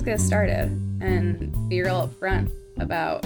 [0.00, 0.70] just get started
[1.02, 3.22] and be real upfront about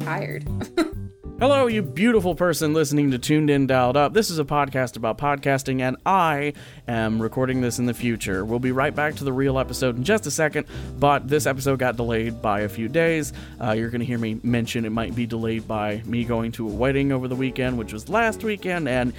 [0.00, 0.48] tired.
[1.38, 4.14] Hello, you beautiful person listening to Tuned In Dialed Up.
[4.14, 6.54] This is a podcast about podcasting, and I
[6.88, 8.46] am recording this in the future.
[8.46, 10.66] We'll be right back to the real episode in just a second,
[10.98, 13.34] but this episode got delayed by a few days.
[13.60, 16.66] Uh, you're going to hear me mention it might be delayed by me going to
[16.66, 19.12] a wedding over the weekend, which was last weekend, and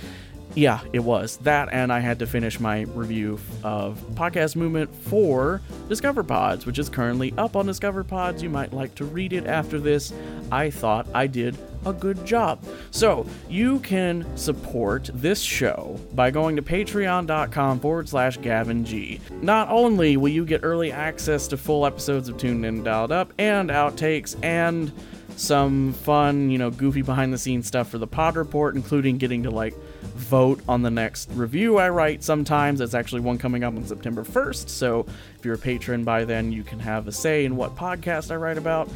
[0.55, 5.61] yeah, it was that, and I had to finish my review of Podcast Movement for
[5.87, 8.41] Discover Pods, which is currently up on Discover Pods.
[8.41, 10.13] You might like to read it after this.
[10.51, 12.63] I thought I did a good job.
[12.91, 19.21] So you can support this show by going to patreon.com forward slash Gavin G.
[19.41, 23.31] Not only will you get early access to full episodes of Tuned In Dialed Up
[23.37, 24.91] and outtakes and
[25.35, 29.43] some fun, you know, goofy behind the scenes stuff for the pod report, including getting
[29.43, 29.75] to like
[30.09, 32.79] vote on the next review I write sometimes.
[32.79, 35.05] There's actually one coming up on September 1st, so
[35.37, 38.35] if you're a patron by then, you can have a say in what podcast I
[38.35, 38.89] write about.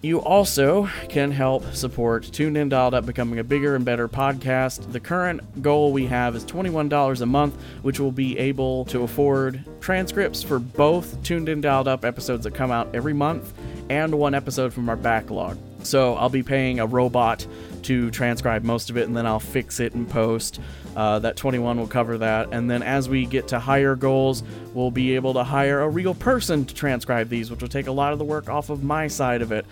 [0.00, 4.92] You also can help support Tuned In Dialed Up becoming a bigger and better podcast.
[4.92, 9.64] The current goal we have is $21 a month, which will be able to afford
[9.80, 13.52] transcripts for both Tuned In Dialed Up episodes that come out every month
[13.90, 15.58] and one episode from our backlog.
[15.88, 17.46] So I'll be paying a robot
[17.82, 20.60] to transcribe most of it, and then I'll fix it in post.
[20.94, 22.48] Uh, that 21 will cover that.
[22.52, 24.42] And then as we get to higher goals,
[24.74, 27.92] we'll be able to hire a real person to transcribe these, which will take a
[27.92, 29.64] lot of the work off of my side of it.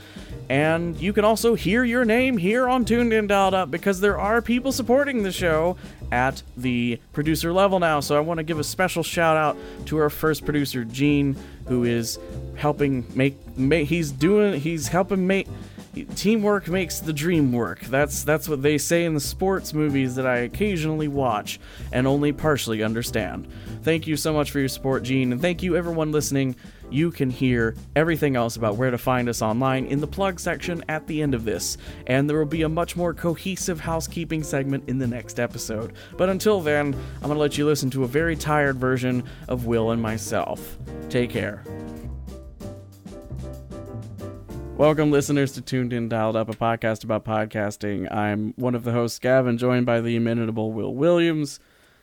[0.48, 4.18] And you can also hear your name here on Tuned In Dialed Up because there
[4.18, 5.76] are people supporting the show
[6.12, 7.98] at the producer level now.
[7.98, 11.36] So I want to give a special shout out to our first producer, Gene,
[11.66, 12.20] who is
[12.54, 15.48] helping make, make he's doing, he's helping make
[16.04, 17.80] teamwork makes the dream work.
[17.80, 21.58] That's that's what they say in the sports movies that I occasionally watch
[21.92, 23.48] and only partially understand.
[23.82, 26.56] Thank you so much for your support, Gene, and thank you everyone listening.
[26.90, 30.84] You can hear everything else about where to find us online in the plug section
[30.88, 34.88] at the end of this, and there will be a much more cohesive housekeeping segment
[34.88, 35.94] in the next episode.
[36.16, 39.66] But until then, I'm going to let you listen to a very tired version of
[39.66, 40.76] Wil and myself.
[41.08, 41.64] Take care.
[44.76, 48.12] Welcome, listeners, to Tuned In Dialed Up, a podcast about podcasting.
[48.14, 51.60] I'm one of the hosts, Gavin, joined by the inimitable Wil Williams.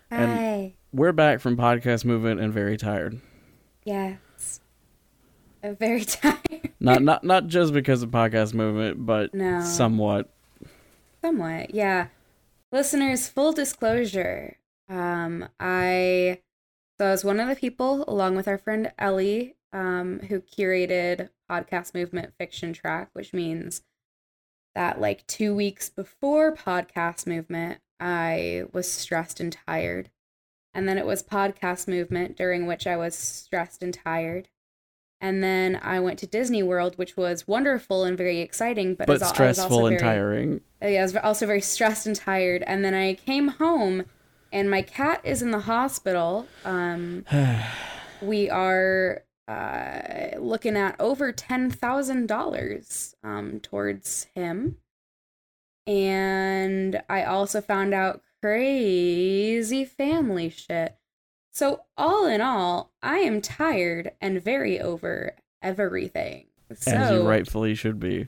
[0.09, 0.73] And Hi.
[0.91, 3.21] we're back from Podcast Movement and very tired.
[3.85, 4.59] Yes.
[5.63, 6.71] I'm very tired.
[6.79, 9.61] Not not not just because of Podcast Movement, but No.
[9.61, 10.33] somewhat.
[11.21, 12.07] Somewhat, yeah.
[12.71, 14.57] Listeners, full disclosure.
[14.89, 16.39] Um, I
[16.99, 21.29] so I was one of the people, along with our friend Ellie, um, who curated
[21.49, 23.83] Podcast Movement Fiction Track, which means
[24.75, 30.09] that like two weeks before Podcast Movement, I was stressed and tired.
[30.73, 34.49] And then it was Podcast Movement, during which I was stressed and tired.
[35.21, 39.19] And then I went to Disney World, which was wonderful and very exciting, but, But
[39.21, 40.61] was stressful and very- tiring.
[40.83, 42.63] uh, yeah, I was also very stressed and tired.
[42.65, 44.05] And then I came home,
[44.51, 46.47] and my cat is in the hospital.
[46.65, 47.23] Um,
[48.21, 54.77] we are uh, looking at over ten thousand dollars um, towards him.
[55.85, 60.95] And I also found out crazy family shit.
[61.51, 66.47] So all in all, I am tired and very over everything.
[66.73, 68.27] So As you rightfully should be.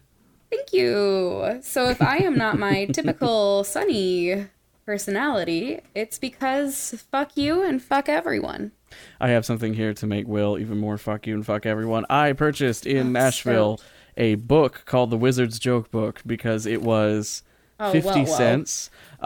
[0.52, 1.60] Thank you.
[1.62, 4.48] So if I am not my typical sunny
[4.86, 8.72] personality, it's because fuck you and fuck everyone.
[9.20, 12.06] I have something here to make Wil even more fuck you and fuck everyone.
[12.10, 13.80] I purchased in Nashville
[14.18, 17.44] a book called The Wizard's Joke Book because it was
[17.78, 18.38] Oh, 50 whoa, whoa.
[18.38, 18.90] cents.
[19.22, 19.26] Uh,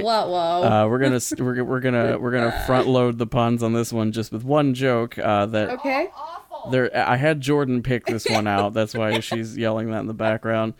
[0.00, 0.62] Oh, whoa.
[0.62, 4.12] Uh, we're gonna we're, we're gonna we're gonna front load the puns on this one
[4.12, 6.08] just with one joke uh, that okay.
[6.70, 8.72] there I had Jordan pick this one out.
[8.72, 10.74] That's why she's yelling that in the background.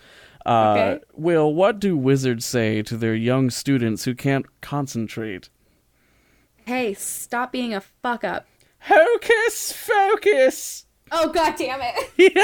[0.47, 1.05] Uh, Okay.
[1.15, 5.51] Wil, what do wizards say to their young students who can't concentrate?
[6.69, 8.47] Hey, stop being a fuck up.
[8.81, 10.85] Hocus focus!
[11.11, 11.95] Oh god damn it.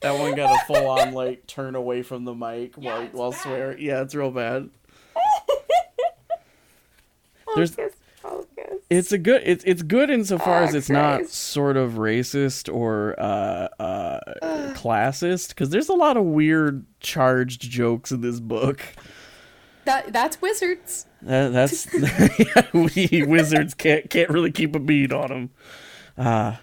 [0.00, 3.30] That one got a full on like turn away from the mic while it's while
[3.30, 3.40] bad.
[3.40, 3.80] swearing.
[3.80, 4.68] Yeah, it's real bad.
[7.54, 8.78] There's- Focus, focus.
[8.90, 9.42] It's a good.
[9.44, 14.18] It's it's good insofar Ah, as it's not sort of racist or uh, uh,
[14.74, 15.50] classist.
[15.50, 18.82] Because there's a lot of weird charged jokes in this book.
[19.84, 21.06] That that's wizards.
[21.22, 21.86] That, that's
[22.72, 25.50] we wizards can't can't really keep a beat on them.
[26.16, 26.56] Uh,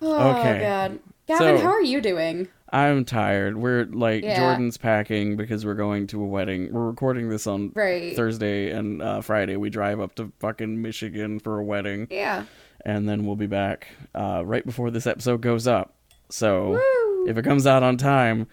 [0.00, 0.60] Oh Okay.
[0.60, 0.98] god.
[1.28, 2.48] Gavin, So- how are you doing?
[2.74, 3.58] I'm tired.
[3.58, 4.38] We're like Yeah.
[4.40, 6.72] Jordan's packing because we're going to a wedding.
[6.72, 8.16] We're recording this on Right.
[8.16, 9.56] Thursday and uh, Friday.
[9.56, 12.06] We drive up to fucking Michigan for a wedding.
[12.10, 12.44] Yeah.
[12.84, 15.94] and then we'll be back uh, right before this episode goes up.
[16.30, 17.26] So Woo!
[17.28, 18.46] if it comes out on time,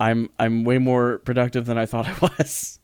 [0.00, 2.78] I'm I'm way more productive than I thought I was.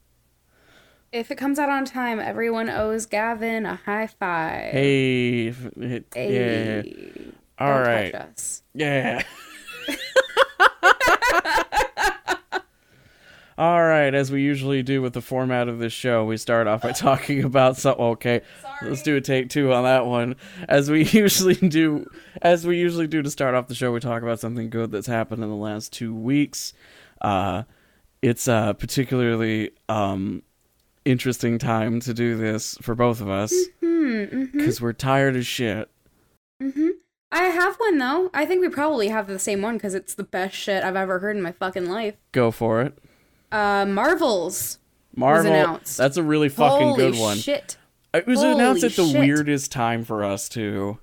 [1.12, 4.72] If it comes out on time, everyone owes Gavin a high five.
[4.72, 7.12] Hey, it- yeah, Hey.
[7.58, 8.62] all Don't right, touch us.
[8.74, 9.22] yeah.
[13.56, 16.82] All right, as we usually do with the format of this show, we start off
[16.82, 17.96] by talking about some.
[17.98, 18.42] Okay,
[18.82, 20.36] let's do a take two on that one.
[20.68, 22.06] As we usually do,
[22.40, 25.08] as we usually do to start off the show, we talk about something good that's
[25.08, 26.72] happened in the last two weeks.
[27.20, 27.64] Uh,
[28.22, 30.44] it's a particularly um,
[31.04, 33.86] interesting time to do this for both of us Hmm.
[34.24, 35.88] mhm, because we're tired as shit.
[36.62, 36.90] mhm.
[37.30, 38.30] I have one though.
[38.32, 41.18] I think we probably have the same one because it's the best shit I've ever
[41.18, 42.14] heard in my fucking life.
[42.32, 42.96] Go for it.
[43.52, 44.78] Uh, Marvels.
[45.14, 45.80] Marvel.
[45.96, 47.36] That's a really fucking Holy good one.
[47.36, 47.76] Shit.
[48.14, 49.18] It was announced at the shit.
[49.20, 50.98] weirdest time for us too.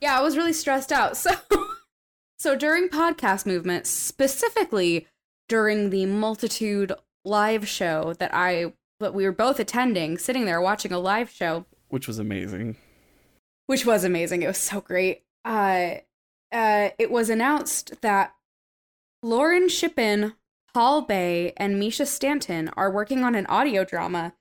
[0.00, 1.16] Yeah, I was really stressed out.
[1.26, 1.32] So,
[2.38, 5.06] so during podcast movement, specifically
[5.48, 6.92] during the multitude
[7.24, 11.66] live show that I that we were both attending, sitting there watching a live show,
[11.88, 12.76] which was amazing.
[13.66, 14.42] which was amazing.
[14.42, 15.22] It was so great.
[15.44, 15.96] Uh,
[16.52, 18.34] uh, it was announced that
[19.22, 20.34] Lauren Shippen,
[20.72, 24.34] Paul Bae, and Mischa Stanton are working on an audio drama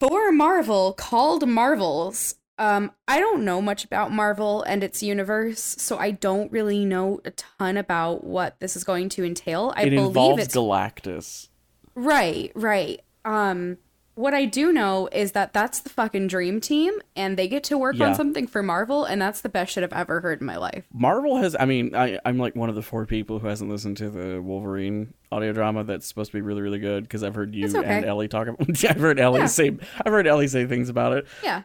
[0.00, 2.36] for Marvel called Marvels.
[2.58, 7.20] Um, I don't know much about Marvel and its universe, so I don't really know
[7.24, 9.72] a ton about what this is going to entail.
[9.76, 11.48] I it believe involves it's Galactus.
[11.94, 13.00] Right, right.
[13.28, 13.78] Um
[14.14, 17.78] what I do know is that that's the fucking dream team and they get to
[17.78, 18.08] work Yeah.
[18.08, 20.84] on something for Marvel and that's the best shit I've ever heard in my life.
[20.92, 21.54] Marvel has.
[21.60, 24.42] I mean, I, I'm like one of the four people who hasn't listened to the
[24.42, 27.86] Wolverine audio drama that's supposed to be really, really good because I've heard you okay.
[27.98, 28.84] and Ellie talk about.
[28.84, 29.46] I've heard Ellie Yeah.
[29.46, 29.76] say.
[30.04, 31.28] I've heard Ellie say things about it.
[31.44, 31.62] Yeah.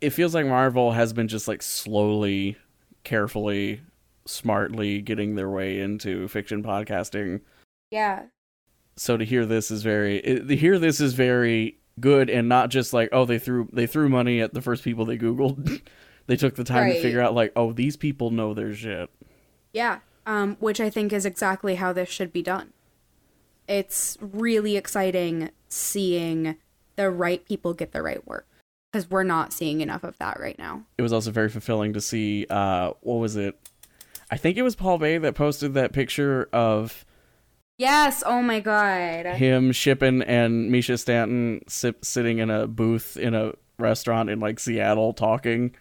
[0.00, 2.56] It feels like Marvel has been just like slowly,
[3.02, 3.80] carefully,
[4.26, 7.40] smartly getting their way into fiction podcasting.
[7.90, 8.26] Yeah.
[8.96, 12.68] So to hear this is very it, to hear this is very good and not
[12.70, 15.80] just like oh they threw they threw money at the first people they googled
[16.26, 19.08] they took the time to figure out like oh these people know their shit
[19.72, 20.00] Yeah.
[20.26, 22.72] Um which I think is exactly how this should be done.
[23.68, 26.56] It's really exciting seeing
[26.96, 28.46] the right people get the right work
[28.92, 30.84] because we're not seeing enough of that right now.
[30.98, 33.58] it was also very fulfilling to see uh what was it
[34.30, 37.04] i think it was paul bae that posted that picture of
[37.78, 39.26] Yes, oh my god.
[39.26, 44.58] him Shippen and mischa stanton sip, sitting in a booth in a restaurant in like
[44.58, 45.74] seattle talking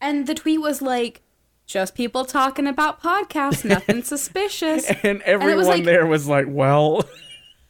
[0.00, 1.20] And the tweet was like,
[1.66, 4.90] just people talking about podcasts, nothing suspicious.
[5.02, 7.02] and everyone like- there was like well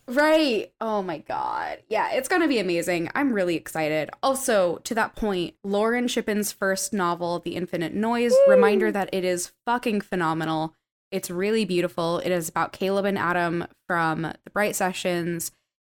[0.08, 0.72] Right.
[0.81, 1.79] Oh my god.
[1.88, 3.11] Yeah, it's going to be amazing.
[3.17, 4.08] I'm really excited.
[4.22, 9.50] Also, to that point, Lauren Shippen's first novel, The Infinite Noise, reminder that it is
[9.64, 10.76] fucking phenomenal.
[11.11, 12.19] It's really beautiful.
[12.19, 15.53] It is about Caleb and Adam from the Bright Sessions.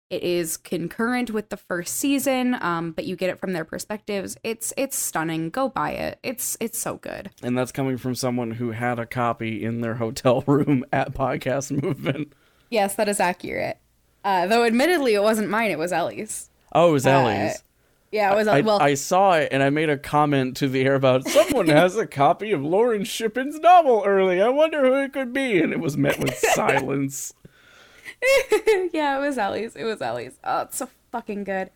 [0.09, 4.37] It is concurrent with the first season, um, but you get it from their perspectives.
[4.43, 5.49] It's it's stunning.
[5.49, 6.19] Go buy it.
[6.21, 7.31] It's it's so good.
[7.41, 11.71] And that's coming from someone who had a copy in their hotel room at Podcast
[11.81, 12.33] Movement.
[12.69, 13.77] Yes, that is accurate.
[14.23, 16.49] Uh, though admittedly it wasn't mine, it was Ellie's.
[16.73, 17.63] Oh, it was Uh, Ellie's.
[18.13, 20.83] Yeah, it was I, well I saw it and I made a comment to the
[20.83, 24.39] air about someone has a copy of Lauren Shippen's novel early.
[24.39, 25.59] I wonder who it could be.
[25.59, 27.33] And it was met with silence.
[28.93, 29.75] yeah, it was Ellie's.
[29.75, 30.37] It was Ellie's.
[30.43, 31.71] Oh, it's so fucking good.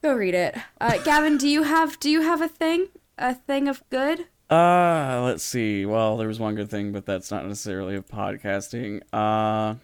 [0.00, 0.56] Go read it.
[0.80, 2.86] Uh, Gavin, do you have do you have a thing?
[3.18, 4.28] A thing of good?
[4.48, 5.84] Uh, let's see.
[5.84, 9.02] Well, there was one good thing, but that's not necessarily of podcasting.
[9.12, 9.74] Uh,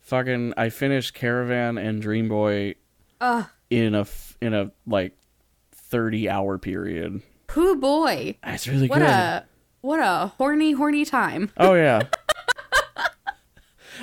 [0.00, 2.76] fucking, I finished Caravan and Dream Boy
[3.20, 3.46] Ugh.
[3.72, 4.06] In a
[4.40, 5.16] in a like
[5.72, 7.22] thirty hour period.
[7.46, 8.36] Pooh boy.
[8.44, 9.08] It's really What good.
[9.08, 9.46] a
[9.80, 11.50] what a horny, horny time.
[11.56, 12.02] Oh yeah.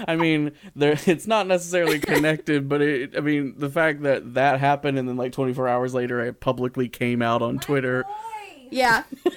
[0.08, 4.60] I mean, there it's not necessarily connected, but it, I mean, the fact that that
[4.60, 8.06] happened and then like 24 hours later I publicly came out on Twitter.
[8.72, 9.04] Yeah.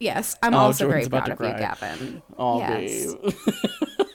[0.00, 1.66] Yes, I'm Oh, also Jordan's very about proud to of you.
[1.66, 2.22] Gavin.
[2.36, 3.14] Oh, Yes.
[3.14, 3.34] babe.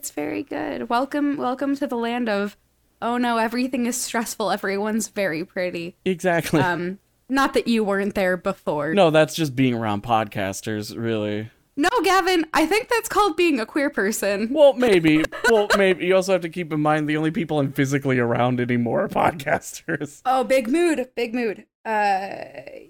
[0.00, 0.88] It's very good.
[0.88, 2.56] Welcome, welcome to the land of.
[3.02, 4.50] Oh no, everything is stressful.
[4.50, 5.94] Everyone's very pretty.
[6.06, 6.58] exactly.
[6.58, 8.94] Um, not that you weren't there before.
[8.94, 11.50] no, that's just being around podcasters, really.
[11.76, 14.48] No, Gavin, I think that's called being a queer person.
[14.50, 15.22] Well, maybe.
[15.50, 16.06] well, maybe.
[16.06, 19.08] You also have to keep in mind the only people I'm physically around anymore are
[19.08, 20.22] podcasters.
[20.24, 21.66] Oh, big mood, big mood.
[21.84, 22.38] Uh,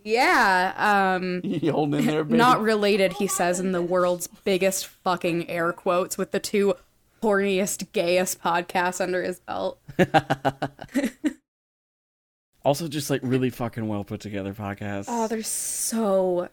[0.05, 1.17] yeah.
[1.17, 2.38] Um, You holding in there, baby?
[2.38, 6.75] not related, he says in the world's biggest fucking air quotes with the two
[7.22, 9.80] horniest, gayest podcast under his belt.
[12.62, 15.06] Also, just like really fucking well put together podcasts.
[15.08, 16.50] Oh, they're so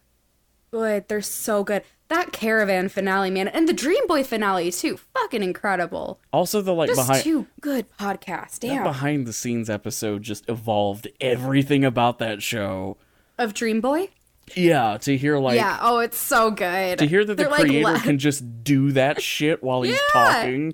[0.71, 1.07] good.
[1.07, 1.83] They're so good.
[2.07, 4.95] That caravan finale, man, and the Dream Boy finale too.
[5.13, 6.21] Fucking incredible.
[6.31, 8.59] also, the like Just behind two good podcasts.
[8.59, 8.83] Damn.
[8.83, 12.95] behind the scenes episode just evolved everything about that show.
[13.38, 14.07] of Dream Boy.
[14.56, 15.77] Yeah, to hear like yeah.
[15.82, 17.00] Oh, it's so good.
[17.00, 19.94] to hear that the They're, like, creator la- can just do that shit while he's
[19.96, 20.00] Yeah.
[20.13, 20.74] talking.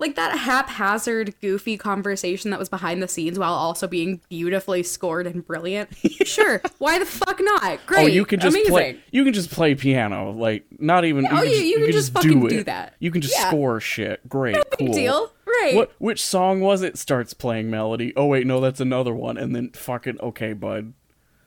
[0.00, 5.26] like that haphazard, goofy conversation that was behind the scenes while also being beautifully scored
[5.26, 5.88] and brilliant.
[6.28, 7.80] Sure, why the fuck not?
[7.86, 8.02] Great.
[8.04, 8.70] Oh, you can just amazing.
[8.70, 8.98] play.
[9.10, 11.24] You can just play piano, like not even.
[11.26, 12.94] Oh, can you- just, you can just fucking do do that.
[12.98, 13.48] You can just Yeah.
[13.48, 14.28] score shit.
[14.28, 14.92] Great, Big cool.
[14.92, 15.74] deal, right?
[15.74, 15.92] What?
[15.98, 16.98] Which song was it?
[16.98, 18.12] Starts playing melody.
[18.14, 19.38] Oh wait, no, that's another one.
[19.38, 20.92] And then fucking okay, bud.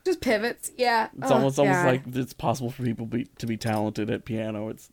[0.04, 0.70] Just pivots.
[0.76, 1.08] Yeah.
[1.18, 4.68] It's Oh, almost almost like it's possible for people be, to be talented at piano.
[4.68, 4.90] It's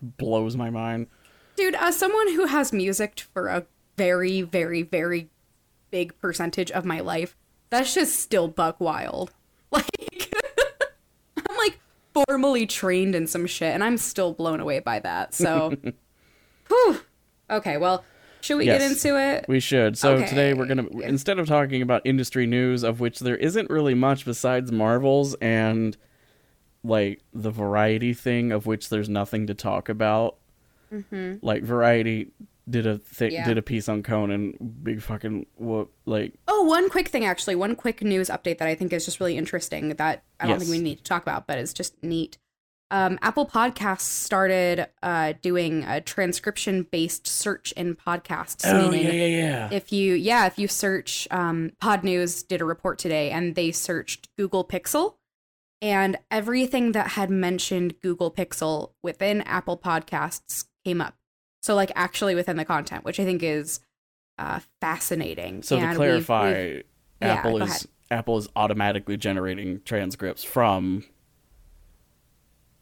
[0.00, 1.08] blows my mind.
[1.56, 5.28] Dude, as someone who has music for a very, very, very
[5.90, 7.36] big percentage of my life,
[7.70, 9.32] that's just still buck wild.
[9.72, 10.32] Like,
[11.36, 11.78] I'm like
[12.14, 15.34] formally trained in some shit, and I'm still blown away by that.
[15.34, 15.74] So,
[16.68, 17.00] whew.
[17.50, 18.04] Okay, well,
[18.46, 19.44] should we get into it?
[19.48, 19.98] We should.
[19.98, 23.94] So today we're gonna instead of talking about industry news, of which there isn't really
[23.94, 25.96] much besides Marvels and
[26.84, 30.36] like the variety thing, of which there's nothing to talk about.
[31.42, 32.30] Like Variety
[32.68, 33.32] did a thi- Mm-hmm.
[33.34, 33.44] Yeah.
[33.46, 37.54] did a piece on Conan, big fucking what like Oh, one quick thing, actually.
[37.54, 40.60] One quick news update that I think is just really interesting that I don't Yes.
[40.68, 42.38] think we need to talk about, but it's just neat.
[42.90, 48.62] Um, Apple Podcasts started uh, doing a transcription based search in podcasts.
[48.64, 52.60] oh meaning yeah yeah yeah if you yeah if you search um, pod news did
[52.60, 55.14] a report today and they searched google pixel
[55.82, 61.16] and everything that had mentioned google pixel within apple podcasts came up
[61.62, 63.80] so like actually within the content which i think is
[64.38, 66.82] uh, fascinating So And to we've- clarify, we've-
[67.20, 67.88] yeah, Apple go is.
[68.10, 71.04] Apple is automatically generating transcripts from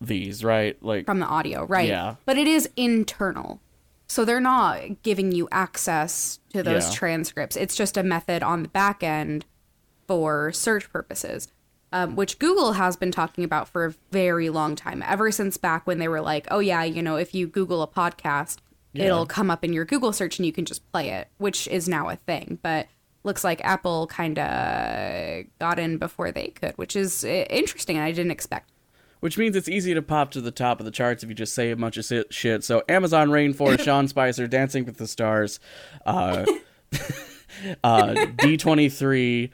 [0.01, 0.81] these, right?
[0.83, 2.17] Like from the audio right Yeah.
[2.27, 3.61] but it is internal
[4.07, 6.95] so they're not giving you access to those Yeah.
[6.95, 9.47] transcripts it's just a method on the back end
[10.07, 11.49] for search purposes
[11.93, 15.87] um, which google has been talking about for a very long time ever since back
[15.87, 18.59] when they were like oh yeah you know if you google a podcast
[18.93, 19.07] Yeah.
[19.07, 21.89] it'll come up in your google search and you can just play it which is
[21.89, 22.89] now a thing but
[23.23, 28.33] looks like apple kind of got in before they could which is interesting i didn't
[28.33, 28.71] expect
[29.25, 31.55] Which means it's easy to pop to the top of the charts if you just
[31.55, 32.63] say a bunch of shit.
[32.63, 35.61] So Amazon Rainforest, Sean Spicer, Dancing with the Stars,
[36.05, 36.45] uh,
[37.83, 39.51] uh, D23,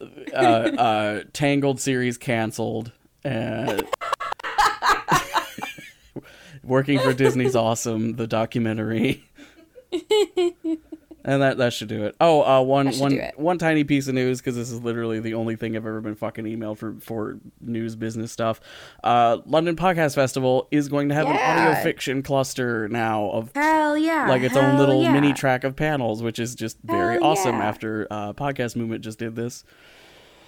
[0.00, 2.90] uh, uh, Tangled series canceled,
[6.64, 9.22] working for Disney's awesome, the documentary.
[11.26, 12.14] And that that should do it.
[12.20, 15.56] Oh, uh, one one one tiny piece of news because this is literally the only
[15.56, 18.60] thing I've ever been fucking emailed for for news business stuff.
[19.02, 23.96] Uh, London Podcast Festival is going to have an audio fiction cluster now of hell
[23.96, 25.12] yeah like its own little yeah.
[25.12, 27.56] mini track of panels, which is just very Hell awesome.
[27.56, 27.64] yeah.
[27.68, 29.64] After uh, podcast movement just did this,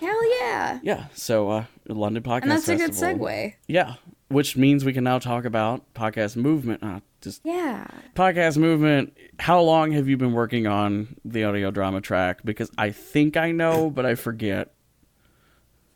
[0.00, 0.78] Hell yeah.
[0.83, 1.06] yeah.
[1.14, 3.26] So uh, London Podcast And that's a good Festival.
[3.26, 3.54] segue.
[3.66, 3.95] Yeah,
[4.28, 6.83] which means we can now talk about podcast movement.
[6.83, 7.87] Uh, just Yeah.
[8.14, 12.90] podcast movement how long have you been working on the audio drama track because i
[12.90, 14.73] think i know but i forget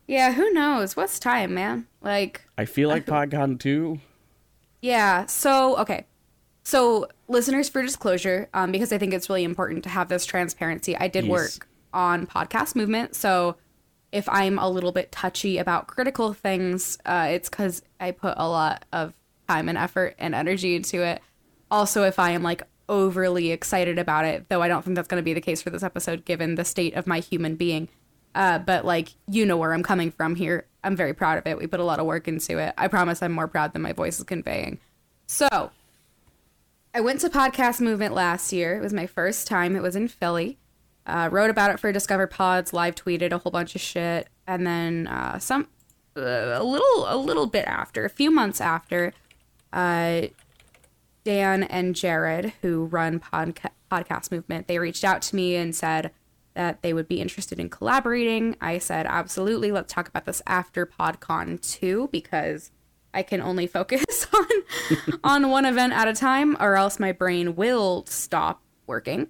[0.07, 0.95] Yeah, who knows?
[0.97, 1.87] What's time, man?
[2.01, 3.99] Like, i feel like podcon 2
[4.81, 5.25] yeah.
[5.27, 6.05] So, okay.
[6.63, 10.97] So, listeners, for disclosure, um, because I think it's really important to have this transparency,
[10.97, 11.31] I did Yes.
[11.31, 13.15] work on podcast movement.
[13.15, 13.57] So,
[14.11, 18.47] if I'm a little bit touchy about critical things, uh, it's because I put a
[18.49, 19.13] lot of
[19.51, 21.21] time and effort and energy into it.
[21.69, 25.21] Also, if I am like overly excited about it, though I don't think that's going
[25.21, 27.87] to be the case for this episode given the state of my human being.
[28.33, 30.65] Uh, but like, you know where I'm coming from here.
[30.83, 31.57] I'm very proud of it.
[31.57, 32.73] We put a lot of work into it.
[32.77, 34.79] I promise I'm more proud than my voice is conveying.
[35.27, 35.71] So,
[36.93, 38.75] I went to Podcast Movement last year.
[38.75, 39.75] It was my first time.
[39.75, 40.57] It was in Philly.
[41.05, 44.67] Uh, wrote about it for Discover Pods, live tweeted a whole bunch of shit, and
[44.67, 45.67] then uh, some
[46.15, 46.21] uh,
[46.59, 49.13] a little a little bit after, a few months after,
[49.73, 50.27] uh,
[51.23, 56.11] Dan and Jared, who run podca- Podcast Movement, they reached out to me and said
[56.53, 58.55] that they would be interested in collaborating.
[58.59, 59.71] I said, absolutely.
[59.71, 62.71] Let's talk about this after PodCon 2 because
[63.13, 64.45] I can only focus on
[65.23, 69.27] on one event at a time, or else my brain will stop working.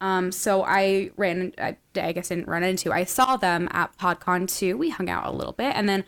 [0.00, 3.96] Um, so I ran, I, I guess I didn't run into, I saw them at
[3.96, 4.76] PodCon 2.
[4.76, 5.74] We hung out a little bit.
[5.74, 6.04] And then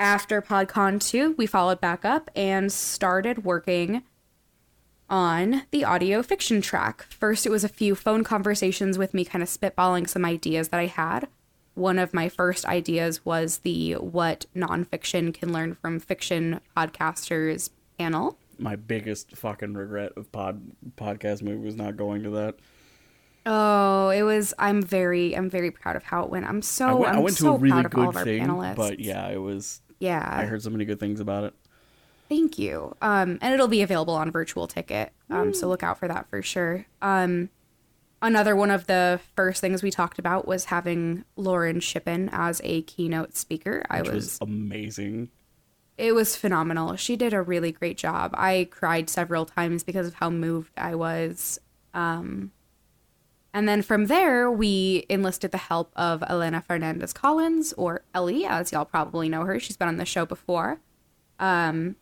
[0.00, 4.02] after PodCon 2, we followed back up and started working
[5.10, 7.02] on the audio fiction track.
[7.10, 10.80] First, it was a few phone conversations with me kind of spitballing some ideas that
[10.80, 11.28] I had.
[11.74, 18.38] One of my first ideas was the What Nonfiction Can Learn from Fiction podcasters panel.
[18.58, 20.62] My biggest fucking regret of pod
[20.96, 22.56] podcast movie was not going to that.
[23.44, 24.54] Oh, it was.
[24.58, 26.46] I'm very, I'm very proud of how it went.
[26.46, 28.16] I'm so, I went, I went so to a really proud of all good of
[28.16, 28.76] our thing, panelists.
[28.76, 29.80] but yeah, it was.
[30.00, 31.54] Yeah, I heard so many good things about it.
[32.28, 32.96] Thank you.
[33.02, 35.12] Um, and it'll be available on virtual ticket.
[35.30, 36.86] Um, so look out for that for sure.
[37.02, 37.50] Um,
[38.22, 42.82] another one of the first things we talked about was having Lauren Shippen as a
[42.82, 43.84] keynote speaker.
[43.90, 45.30] I was, was amazing.
[45.98, 46.94] it was phenomenal.
[46.94, 48.32] She did a really great job.
[48.34, 51.58] I cried several times because of how moved I was.
[51.94, 52.52] Um,
[53.52, 58.72] and then from there, we enlisted the help of Elena Fernandez Collins, or Ellie, as
[58.72, 59.58] y'all probably know her.
[59.58, 60.80] She's been on the show before.
[61.38, 61.96] Um,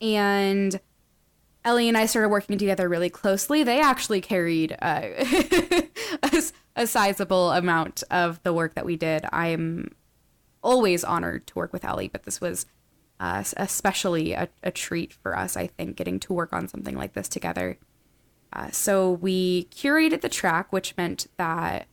[0.00, 0.80] and
[1.64, 3.62] Ellie and I started working together really closely.
[3.62, 5.02] They actually carried uh,
[6.22, 6.42] a,
[6.74, 9.26] a sizable amount of the work that we did.
[9.32, 9.94] I am
[10.62, 12.66] always honored to work with Ellie, but this was
[13.20, 17.14] uh, especially a, a treat for us, I think, getting to work on something like
[17.14, 17.78] this together.
[18.52, 21.86] Uh, so we curated the track, which meant that.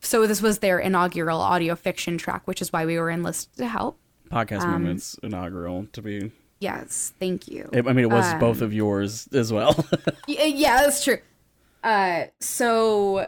[0.00, 3.68] So this was their inaugural audio fiction track, which is why we were enlisted to
[3.68, 3.98] help.
[4.30, 6.32] Podcast Um, movement's inaugural to be.
[6.60, 7.68] Yes, thank you.
[7.72, 9.74] I mean, it was Um, both of yours as well.
[10.28, 11.18] Y- yeah, that's true.
[11.84, 13.26] Uh, so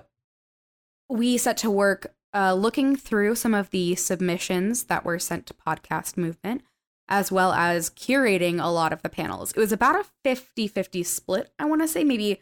[1.08, 5.54] we set to work uh, looking through some of the submissions that were sent to
[5.54, 6.62] Podcast Movement,
[7.08, 9.52] as well as curating a lot of the panels.
[9.52, 12.40] It was about a 50 50 split, I want to say, maybe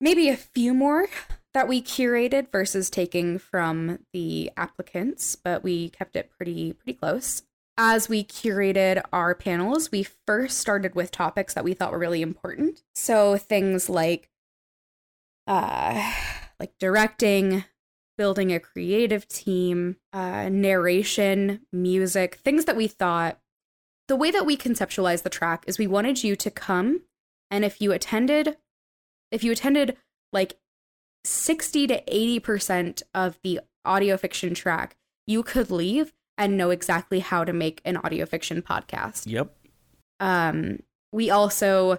[0.00, 1.08] maybe a few more
[1.54, 7.42] that we curated versus taking from the applicants, but we kept it pretty pretty close.
[7.76, 12.22] As we curated our panels, we first started with topics that we thought were really
[12.22, 12.82] important.
[12.94, 14.30] So things like
[15.46, 16.12] uh
[16.60, 17.64] like directing,
[18.16, 23.40] building a creative team, uh narration, music, things that we thought
[24.08, 27.02] the way that we conceptualized the track is we wanted you to come
[27.50, 28.56] and if you attended
[29.30, 29.96] if you attended
[30.32, 30.56] like
[31.24, 37.44] 60 to 80% of the audio fiction track, you could leave and know exactly how
[37.44, 39.26] to make an audio fiction podcast.
[39.26, 39.54] yep.
[40.20, 40.80] Um,
[41.12, 41.98] we also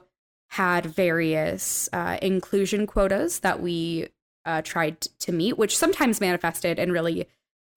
[0.50, 4.08] had various uh, inclusion quotas that we
[4.46, 7.28] uh, tried to meet, which sometimes manifested in really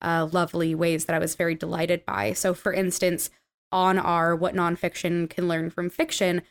[0.01, 2.33] uh, lovely ways that I was very delighted by.
[2.33, 3.29] So, for instance,
[3.73, 6.43] on our What Nonfiction Can Learn from Fiction,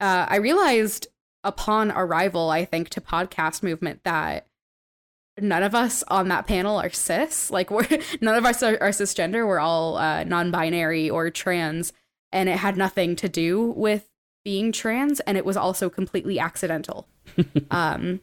[0.00, 1.06] uh, I realized
[1.44, 4.46] upon arrival, I think, to podcast movement that
[5.38, 7.50] none of us on that panel are cis.
[7.50, 7.86] Like, we're
[8.20, 9.46] none of us are, are cisgender.
[9.46, 11.92] We're all uh, non binary or trans.
[12.32, 14.08] And it had nothing to do with
[14.44, 15.20] being trans.
[15.20, 17.06] And it was also completely accidental.
[17.70, 18.20] um,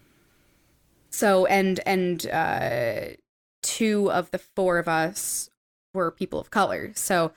[1.12, 3.16] so, and, and, uh,
[3.62, 5.50] two of the four of us
[5.94, 6.92] were people of color.
[6.96, 7.32] So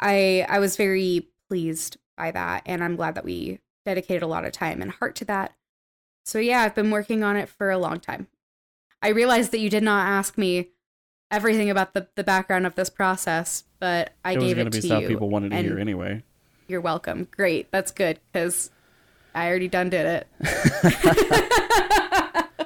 [0.00, 2.62] I, I was very pleased by that.
[2.66, 5.54] And I'm glad that we dedicated a lot of time and heart to that.
[6.24, 8.26] So yeah, I've been working on it for a long time.
[9.00, 10.68] I realized that you did not ask me
[11.30, 14.70] everything about the, the background of this process, but I it was gave going it
[14.72, 16.22] to to be stuff people wanted to hear anyway.
[16.66, 17.28] You're welcome.
[17.30, 17.70] Great.
[17.70, 18.70] That's good because
[19.34, 21.64] I already done did it.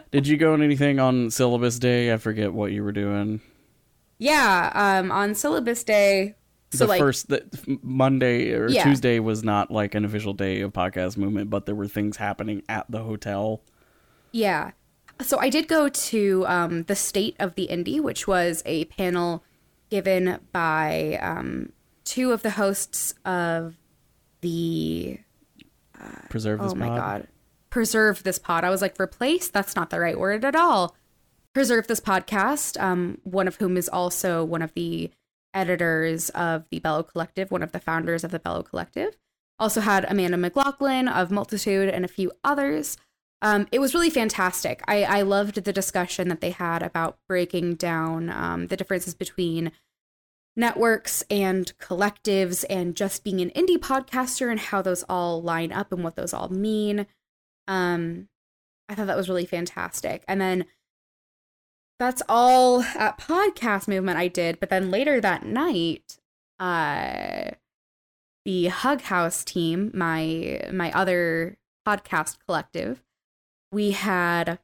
[0.11, 2.13] Did you go on anything on syllabus day?
[2.13, 3.41] I forget what you were doing.
[4.19, 4.71] yeah.
[4.75, 5.11] Um.
[5.11, 6.35] On syllabus day.
[6.73, 7.45] So the like first the,
[7.83, 8.85] Monday or Yeah.
[8.85, 12.63] Tuesday was not like an official day of podcast movement, but there were things happening
[12.69, 13.63] at the hotel.
[14.33, 14.73] Yeah.
[15.21, 19.45] So I did go to um, the State of the Indie, which was a panel
[19.91, 21.73] given by um,
[22.05, 23.77] two of the hosts of
[24.41, 25.19] the
[26.31, 26.99] Preserve this oh my pod.
[26.99, 27.29] god,
[27.71, 28.65] preserve this pod.
[28.65, 29.49] I was like, replace?
[29.49, 30.97] That's not the right word at all.
[31.53, 32.81] Preserve this podcast.
[32.83, 35.11] Um, one of whom is also one of the
[35.55, 39.17] editors of the Bellow Collective, one of the founders of the Bellow Collective.
[39.59, 42.97] Also had Amanda McLaughlin of Multitude and a few others.
[43.43, 44.83] Um, it was really fantastic.
[44.87, 49.73] I, I loved the discussion that they had about breaking down um, the differences between
[50.55, 55.93] networks and collectives and just being an indie podcaster and how those all line up
[55.93, 57.07] and what those all mean.
[57.67, 58.29] Um,
[58.89, 60.25] I thought that was really fantastic.
[60.29, 60.67] And then
[62.03, 64.59] that's all at podcast movement I did.
[64.61, 66.19] But then later that night,
[66.59, 67.53] uh,
[68.45, 73.03] the Hug House team, my my other podcast collective,
[73.71, 74.59] we had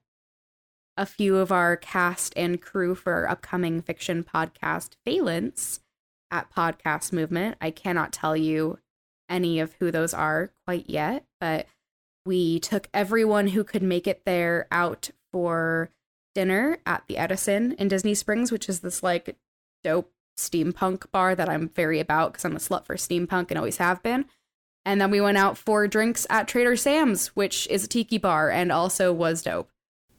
[0.96, 5.80] a few of our cast and crew for our upcoming fiction podcast, Valence,
[6.30, 7.56] at Podcast Movement.
[7.60, 8.78] I cannot tell you
[9.28, 11.66] any of who those are quite yet, but
[12.28, 15.88] We took everyone who could make it there out for
[16.34, 19.36] dinner at the Edison in Disney Springs, which is this like
[19.82, 23.78] dope steampunk bar that I'm very about because I'm a slut for steampunk and always
[23.78, 24.24] have been.
[24.84, 28.50] And then we went out for drinks at Trader Sam's, which is a tiki bar
[28.50, 29.70] and also was dope.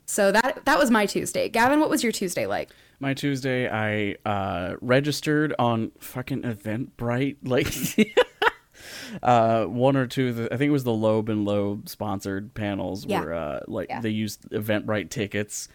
[0.05, 1.49] So that that was my Tuesday.
[1.49, 2.69] Gavin, what was your Tuesday like?
[2.99, 7.73] My Tuesday, I uh, registered on fucking Eventbrite, like
[9.23, 10.29] uh, one or two.
[10.29, 13.21] Of the, I think it was the Loeb and Loeb sponsored panels Yeah.
[13.21, 14.01] where uh, like Yeah.
[14.01, 15.69] they used Eventbrite tickets.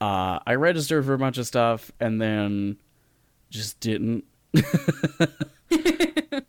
[0.00, 2.78] Uh, I registered for a bunch of stuff and then
[3.50, 4.24] just didn't.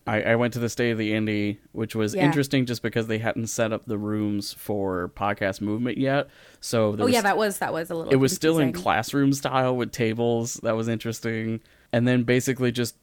[0.08, 2.26] I, I went to the State of the Indie, which was Yeah.
[2.26, 6.28] interesting just because they hadn't set up the rooms for podcast movement yet.
[6.60, 8.12] So there Oh was yeah, that was that was a little.
[8.12, 10.56] it was still in classroom style with tables.
[10.64, 11.62] That was interesting.
[11.94, 12.96] And then basically just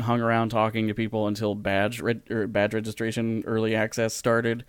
[0.00, 4.64] hung around talking to people until badge or badge registration early access started.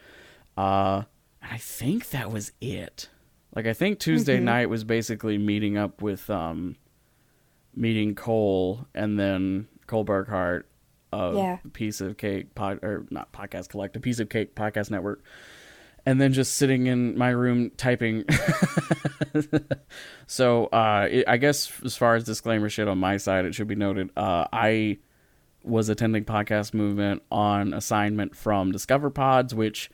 [0.57, 1.03] Uh,
[1.41, 3.09] and I think that was it.
[3.55, 4.45] Like I think Tuesday Mm-hmm.
[4.45, 6.75] night was basically meeting up with um,
[7.75, 10.63] meeting Cole and then Cole Burkhart
[11.11, 11.57] of Yeah.
[11.73, 15.21] Piece of Cake pod or not podcast collect a Piece of Cake podcast network
[16.05, 18.23] and then just sitting in my room typing.
[20.27, 23.67] so uh, it, I guess as far as disclaimer shit on my side, it should
[23.67, 24.97] be noted uh, I
[25.63, 29.91] was attending podcast movement on assignment from Discover Pods, which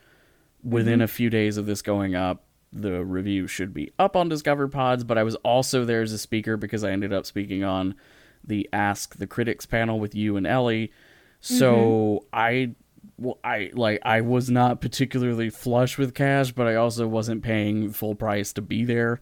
[0.64, 4.68] within a few days of this going up, the review should be up on Discover
[4.68, 5.04] Pods.
[5.04, 7.96] But I was also there as a speaker because I ended up speaking on
[8.44, 10.92] the Ask the Critics panel with you and Ellie.
[11.40, 12.72] So I
[13.18, 17.92] well, I like I was not particularly flush with cash, but I also wasn't paying
[17.92, 19.20] full price to be there.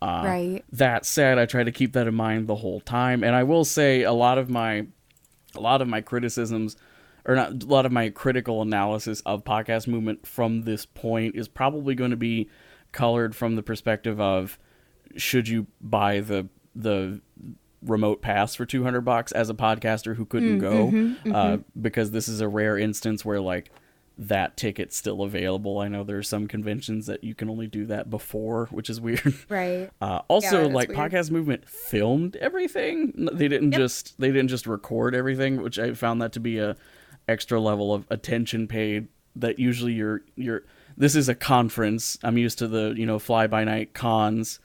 [0.00, 0.64] Uh, Right.
[0.72, 3.64] That said, I try to keep that in mind the whole time, and I will
[3.64, 4.86] say a lot of my
[5.54, 6.76] a lot of my criticisms
[7.24, 11.46] or not a lot of my critical analysis of podcast movement from this point is
[11.48, 12.48] probably going to be
[12.92, 14.58] colored from the perspective of
[15.16, 17.20] should you buy the the
[17.82, 22.40] remote pass for 200 bucks as a podcaster who couldn't go uh, because this is
[22.40, 23.70] a rare instance where like
[24.16, 27.84] that ticket's still available i know there are some conventions that you can only do
[27.86, 29.90] that before which is weird Right.
[30.00, 31.00] uh, also, Yeah, like weird.
[31.00, 33.28] podcast movement filmed everything.
[33.32, 36.76] They didn't just they didn't just record everything, which I found that to be a
[37.26, 39.08] extra level of attention paid.
[39.36, 40.62] That usually you're you're
[41.02, 42.16] this is a conference.
[42.22, 44.60] I'm used to the you know fly by night cons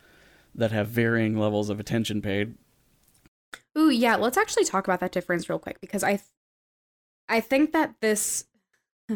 [0.54, 2.54] that have varying levels of attention paid.
[3.76, 4.16] Ooh, yeah.
[4.16, 6.22] Let's actually talk about that difference real quick because I, th-
[7.30, 8.46] I think that this,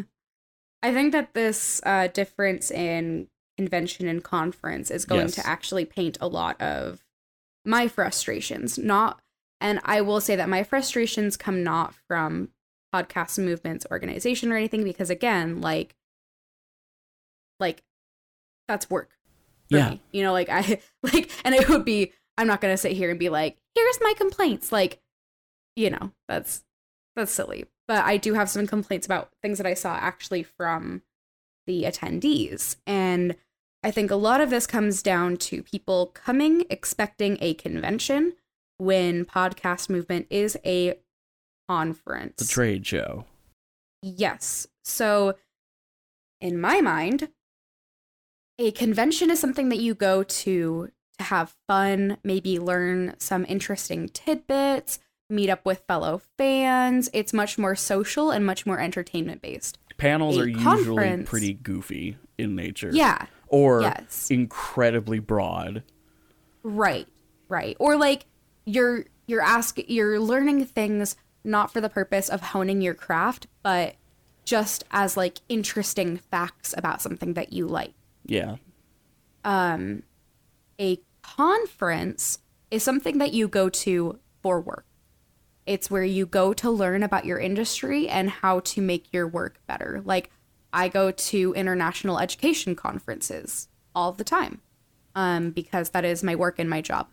[0.82, 5.34] I think that this uh, difference in convention and conference is going Yes.
[5.36, 7.04] to actually paint a lot of
[7.64, 8.78] my frustrations.
[8.78, 9.20] Not,
[9.60, 12.48] and I will say that my frustrations come not from
[12.94, 15.94] podcast movements organization or anything because again, like,
[17.62, 17.82] like,
[18.68, 19.10] that's work.
[19.70, 19.90] Yeah.
[19.90, 20.02] me.
[20.12, 23.18] You know, like I like and it would be I'm not gonna sit here and
[23.18, 24.70] be like, here's my complaints.
[24.70, 25.00] Like,
[25.76, 26.64] you know, that's
[27.16, 27.66] that's silly.
[27.88, 31.02] But I do have some complaints about things that I saw actually from
[31.66, 32.76] the attendees.
[32.86, 33.36] And
[33.82, 38.34] I think a lot of this comes down to people coming expecting a convention
[38.78, 40.94] when podcast movement is a
[41.68, 42.36] conference.
[42.36, 43.24] The trade show.
[44.02, 44.66] Yes.
[44.84, 45.36] So,
[46.40, 47.28] in my mind,
[48.62, 54.08] a convention is something that you go to to have fun, maybe learn some interesting
[54.08, 54.98] tidbits,
[55.28, 57.08] meet up with fellow fans.
[57.12, 59.78] It's much more social and much more entertainment based.
[59.96, 62.90] Panels A are usually pretty goofy in nature.
[62.92, 63.26] Yeah.
[63.48, 64.30] Or Yes.
[64.30, 65.82] incredibly broad.
[66.62, 67.08] Right.
[67.48, 67.76] Right.
[67.78, 68.26] Or like
[68.64, 73.96] you're you're asking you're learning things not for the purpose of honing your craft, but
[74.44, 77.94] just as like interesting facts about something that you like.
[78.24, 78.56] Yeah.
[79.44, 80.02] um,
[80.80, 82.38] a conference
[82.70, 84.86] is something that you go to for work.
[85.66, 89.60] It's where you go to learn about your industry and how to make your work
[89.66, 90.02] better.
[90.04, 90.30] Like,
[90.72, 94.60] I go to international education conferences all the time
[95.14, 97.08] um, because that is my work and my job.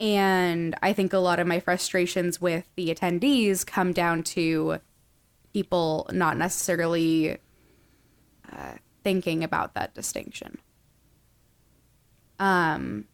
[0.00, 4.78] And I think a lot of my frustrations with the attendees come down to
[5.52, 7.38] people not necessarily
[8.50, 10.58] uh, thinking about that distinction.
[12.38, 13.04] Um,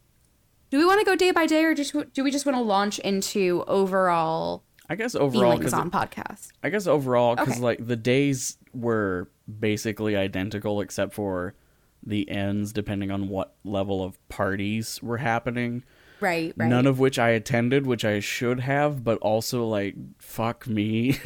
[0.70, 2.62] do we want to go day by day, or just do we just want to
[2.62, 6.48] launch into overall I guess overall feelings 'cause on podcast?
[6.62, 7.62] I guess overall, because Okay.
[7.62, 9.28] like the days were
[9.60, 11.54] basically identical except for
[12.02, 15.82] the ends, depending on what level of parties were happening.
[16.20, 16.68] Right, right.
[16.68, 21.12] None of which I attended, which I should have, but also like fuck me.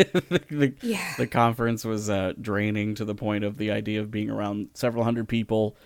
[0.00, 1.14] the, Yeah.
[1.16, 5.04] the conference was uh, draining to the point of the idea of being around several
[5.04, 5.76] hundred people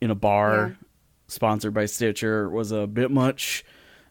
[0.00, 0.86] in a bar Yeah.
[1.28, 3.64] sponsored by Stitcher was a bit much.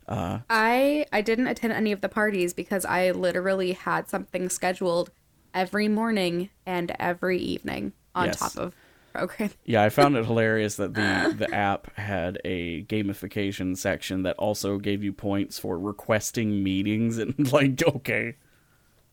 [0.08, 5.12] Uh, I I didn't attend any of the parties because I literally had something scheduled
[5.54, 8.40] every morning and every evening on Yes.
[8.40, 8.74] top of
[9.14, 9.52] program.
[9.66, 14.78] yeah, I found it hilarious that the the app had a gamification section that also
[14.78, 18.36] gave you points for requesting meetings and like okay.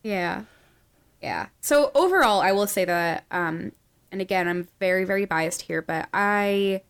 [0.03, 0.45] Yeah.
[1.21, 1.49] Yeah.
[1.61, 3.73] So overall, I will say that, um,
[4.11, 6.83] and again, I'm very, very biased here, but I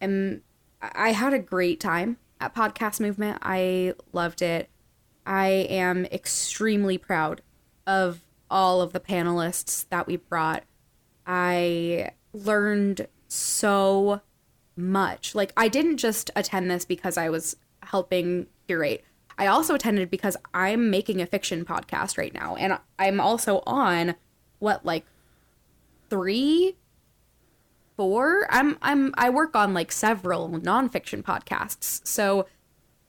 [0.00, 0.42] am,
[0.80, 3.38] I had a great time at Podcast Movement.
[3.42, 4.70] I loved it.
[5.26, 7.42] I am extremely proud
[7.86, 10.64] of all of the panelists that we brought.
[11.26, 14.20] I learned so
[14.76, 15.34] much.
[15.34, 19.04] Like, I didn't just attend this because I was helping curate.
[19.38, 22.56] I also attended because I'm making a fiction podcast right now.
[22.56, 24.14] And I'm also on
[24.60, 25.04] what, like
[26.08, 26.76] three,
[27.96, 28.46] four?
[28.50, 32.06] I'm, I'm, I work on like several nonfiction podcasts.
[32.06, 32.46] So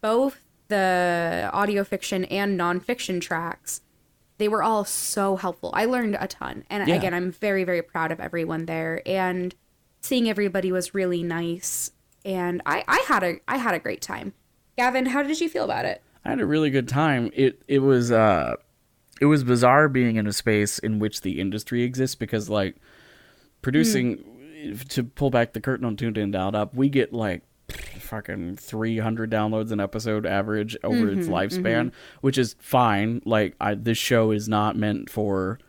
[0.01, 3.82] both the audio fiction and nonfiction tracks,
[4.38, 5.71] they were all so helpful.
[5.73, 6.63] I learned a ton.
[6.69, 6.95] And Yeah.
[6.95, 9.02] again, I'm very, very proud of everyone there.
[9.06, 9.54] And
[10.02, 11.91] seeing everybody was really nice.
[12.23, 14.34] And I, I had a I had a great time.
[14.78, 16.02] Gavin, how did you feel about it?
[16.26, 17.32] I had a really good time.
[17.34, 18.56] It it was uh
[19.19, 22.76] it was bizarre being in a space in which the industry exists because like
[23.62, 24.23] producing
[24.89, 29.30] to pull back the curtain on tuned in dialed up, we get like fucking 300
[29.30, 32.17] downloads an episode average over its mm-hmm, lifespan, mm-hmm.
[32.21, 33.21] which is fine.
[33.25, 35.60] Like I this show is not meant for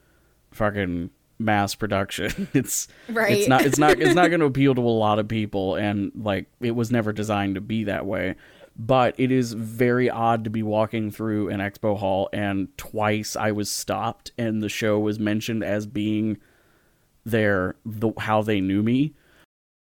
[0.52, 2.48] fucking mass production.
[2.54, 3.38] It's Right.
[3.38, 6.12] it's not it's not it's not going to appeal to a lot of people and
[6.14, 8.36] like it was never designed to be that way.
[8.80, 13.50] But it is very odd to be walking through an expo hall and twice I
[13.50, 16.38] was stopped and the show was mentioned as being
[17.24, 17.74] there.
[17.84, 19.14] the how they knew me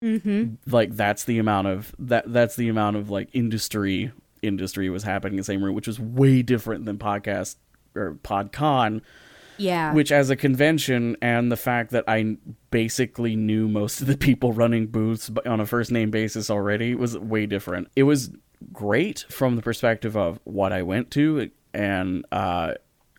[0.04, 0.56] Mm-hmm.
[0.70, 4.12] like that's the amount of that that's the amount of like industry
[4.42, 7.56] industry was happening in the same room which was way different than podcast
[7.96, 9.02] or podcon
[9.58, 9.94] Yeah.
[9.94, 12.36] which as a convention and the fact that i
[12.70, 17.18] basically knew most of the people running booths on a first name basis already was
[17.18, 18.32] way different it was
[18.74, 22.74] great from the perspective of what i went to and uh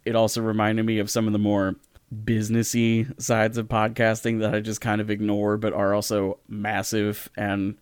[0.04, 1.76] it also reminded me of some of the more
[2.24, 7.76] businessy sides of podcasting that I just kind of ignore, but are also massive and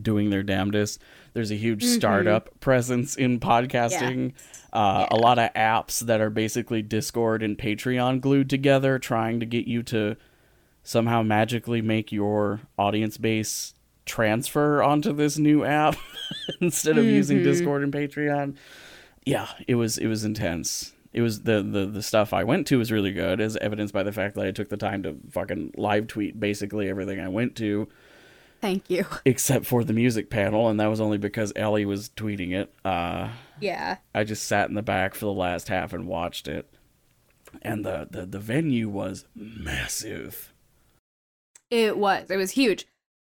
[0.00, 1.00] doing their damnedest.
[1.32, 4.32] There's a huge startup presence in podcasting.
[4.72, 9.46] Uh, A lot of apps that are basically Discord and Patreon glued together, trying to
[9.46, 10.16] get you to
[10.82, 13.74] somehow magically make your audience base
[14.06, 15.96] transfer onto this new app
[16.60, 18.56] instead of using Discord and Patreon.
[19.24, 20.92] Yeah, it was it was intense.
[21.12, 24.02] It was the, the the stuff I went to was really good, as evidenced by
[24.02, 27.56] the fact that I took the time to fucking live tweet basically everything I went
[27.56, 27.88] to,
[28.60, 29.06] Thank you.
[29.24, 32.72] except for the music panel, and that was only because Ellie was tweeting it.
[32.84, 33.96] Uh, Yeah.
[34.14, 36.68] I just sat in the back for the last half and watched it,
[37.62, 40.52] and the the, the venue was massive.
[41.70, 42.30] It was.
[42.30, 42.86] It was huge.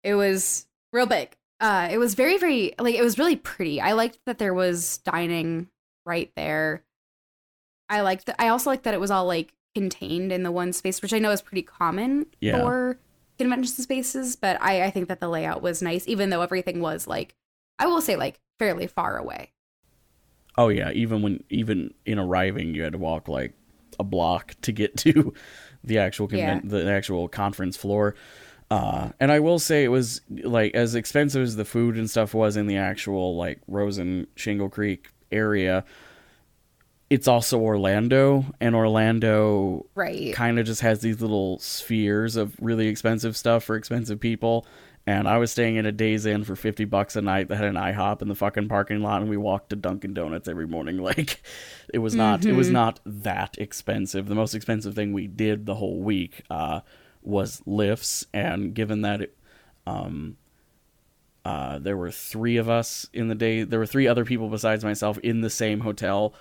[0.04, 1.36] It was real big.
[1.60, 3.80] Uh it was very, very like it was really pretty.
[3.80, 5.68] I liked that there was dining
[6.04, 6.82] right there.
[7.92, 10.72] I liked that I also liked that it was all like contained in the one
[10.72, 12.58] space, which I know is pretty common Yeah.
[12.60, 12.98] for
[13.38, 17.06] convention spaces, but I, I think that the layout was nice, even though everything was
[17.06, 17.34] like
[17.78, 19.52] I will say like fairly far away.
[20.58, 23.54] Oh yeah, even when even in arriving, you had to walk like
[23.98, 25.32] a block to get to
[25.84, 28.14] the actual conven- the actual conference floor.
[28.70, 32.32] Uh, and I will say it was like as expensive as the food and stuff
[32.32, 35.84] was in the actual like Rosen Shingle Creek area.
[37.12, 40.32] It's also Orlando, and Orlando Right.
[40.32, 44.64] kind of just has these little spheres of really expensive stuff for expensive people.
[45.06, 47.66] And I was staying at a Days Inn for fifty bucks a night that had
[47.66, 50.96] an IHOP in the fucking parking lot, and we walked to Dunkin' Donuts every morning.
[51.02, 51.42] Like,
[51.92, 54.26] it was not it was not that expensive.
[54.26, 56.80] The most expensive thing we did the whole week uh,
[57.20, 59.36] was lifts, and given that it,
[59.86, 60.38] um,
[61.44, 64.82] uh, there were three of us in the day, there were three other people besides
[64.82, 66.32] myself in the same hotel.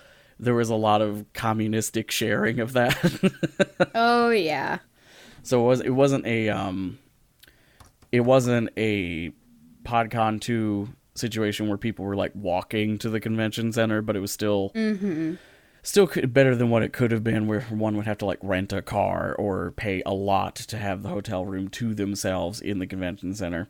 [0.42, 2.96] There was a lot of communistic sharing of that.
[3.94, 4.78] Oh yeah.
[5.42, 6.98] So it was it wasn't a um
[8.10, 9.32] it wasn't a
[9.84, 14.32] PodCon 2 situation where people were like walking to the convention center, but it was
[14.32, 14.72] still
[15.82, 18.38] still could, better than what it could have been where one would have to like
[18.42, 22.78] rent a car or pay a lot to have the hotel room to themselves in
[22.78, 23.68] the convention center.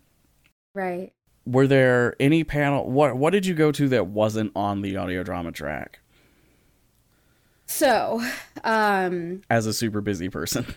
[0.74, 1.12] Right.
[1.44, 5.22] were there any panel what what did you go to that wasn't on the audio
[5.22, 5.98] drama track
[7.66, 8.22] So,
[8.64, 10.74] um, as a super busy person?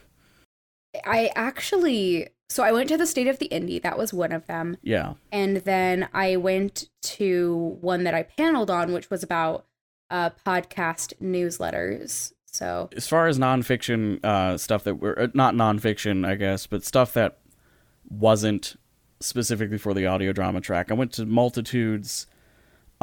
[1.06, 3.82] I actually, so I went to the State of the Indie.
[3.82, 4.78] That was one of them.
[4.82, 5.13] yeah.
[5.32, 9.65] And then I went to one that I paneled on, which was about
[10.10, 12.32] uh, podcast newsletters.
[12.45, 16.86] So, As far as nonfiction uh, stuff that were uh, not nonfiction, I guess, but
[16.86, 17.39] stuff that
[18.10, 18.78] wasn't
[19.19, 22.28] specifically for the audio drama track, I went to Multitudes.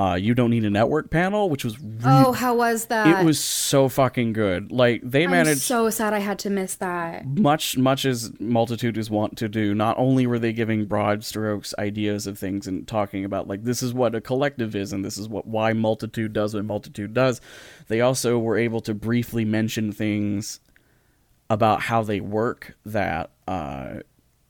[0.02, 3.20] Uh, you don't need a network panel, which was re- oh, how was that?
[3.20, 4.72] it was so fucking good.
[4.72, 7.24] Like they I'm managed so sad I had to miss that.
[7.26, 11.72] much much as multitude is want to do not only were they giving broad strokes
[11.78, 15.16] ideas of things and talking about like this is what a collective is and this
[15.16, 17.40] is what why multitude does what multitude does
[17.86, 20.58] they also were able to briefly mention things
[21.48, 24.00] about how they work that uh,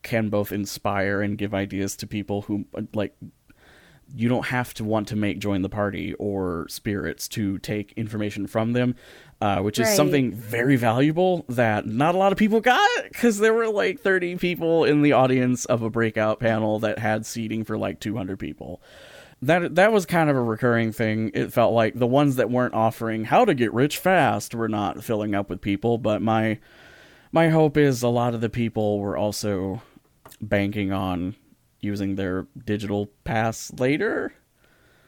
[0.01, 3.15] can both inspire and give ideas to people who like
[4.15, 8.45] you don't have to want to make join the party or spirits to take information
[8.47, 8.95] from them
[9.41, 9.95] uh, which is Right.
[9.97, 14.37] something very valuable that not a lot of people got because there were like 30
[14.37, 18.81] people in the audience of a breakout panel that had seating for like 200 people
[19.41, 22.73] that that was kind of a recurring thing it felt like the ones that weren't
[22.73, 26.57] offering how to get rich fast were not filling up with people but my
[27.33, 29.81] my hope is a lot of the people were also
[30.39, 31.35] banking on
[31.83, 34.33] using their digital pass later.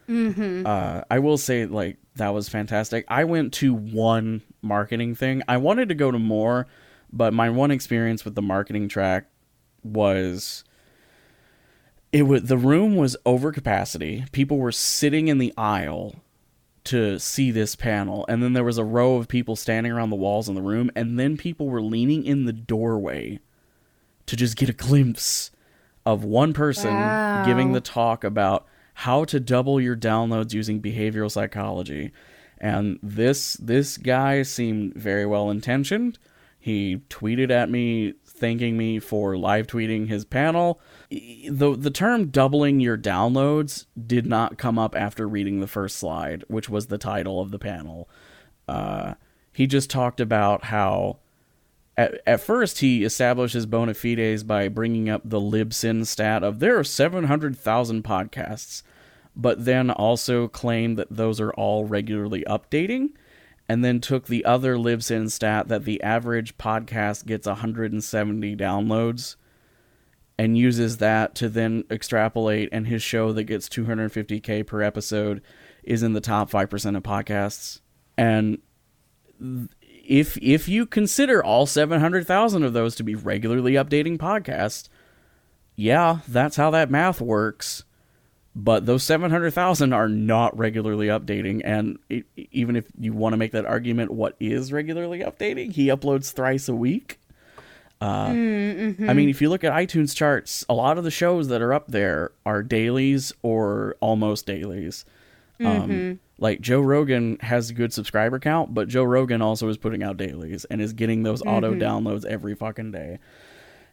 [0.10, 0.66] Mm-hmm.
[0.66, 3.06] Uh, I will say, like, that was fantastic.
[3.08, 5.42] I went to one marketing thing.
[5.48, 6.68] I wanted to go to more,
[7.12, 9.26] but my one experience with the marketing track
[9.84, 10.64] was
[12.12, 14.26] it was the room was over capacity.
[14.32, 16.16] People were sitting in the aisle
[16.86, 20.16] to see this panel and then there was a row of people standing around the
[20.16, 23.40] walls in the room and then people were leaning in the doorway
[24.28, 25.50] to just get a glimpse
[26.06, 27.46] of one person Wow.
[27.46, 28.66] giving the talk about
[29.00, 32.12] how to double your downloads using behavioral psychology.
[32.58, 36.18] And this this guy seemed very well intentioned.
[36.58, 40.80] He tweeted at me thanking me for live tweeting his panel.
[41.10, 46.44] The the term doubling your downloads did not come up after reading the first slide
[46.48, 48.10] which was the title of the panel.
[48.68, 49.16] Uh,
[49.54, 51.18] he just talked about how
[51.98, 56.78] at, at first he establishes bona fides by bringing up the libsyn stat of there
[56.78, 58.84] are 700,000 podcasts
[59.36, 63.10] but then also claimed that those are all regularly updating
[63.68, 69.36] and then took the other libsyn stat that the average podcast gets 170 downloads
[70.38, 75.42] and uses that to then extrapolate and his show that gets 250k per episode
[75.84, 77.80] is in the top 5% of podcasts.
[78.18, 78.60] And
[80.08, 84.90] if if you consider all 700,000 of those to be regularly updating podcasts,
[85.76, 87.84] yeah, that's how that math works.
[88.58, 93.52] But those 700,000 are not regularly updating and it, even if you want to make
[93.52, 97.20] that argument what is regularly updating, he uploads thrice a week.
[98.02, 101.62] Uh, I mean, if you look at iTunes charts, a lot of the shows that
[101.62, 105.06] are up there are dailies or almost dailies.
[105.64, 110.04] Um, like Joe Rogan has a good subscriber count, but Joe Rogan also is putting
[110.04, 113.20] out dailies and is getting those auto downloads every fucking day.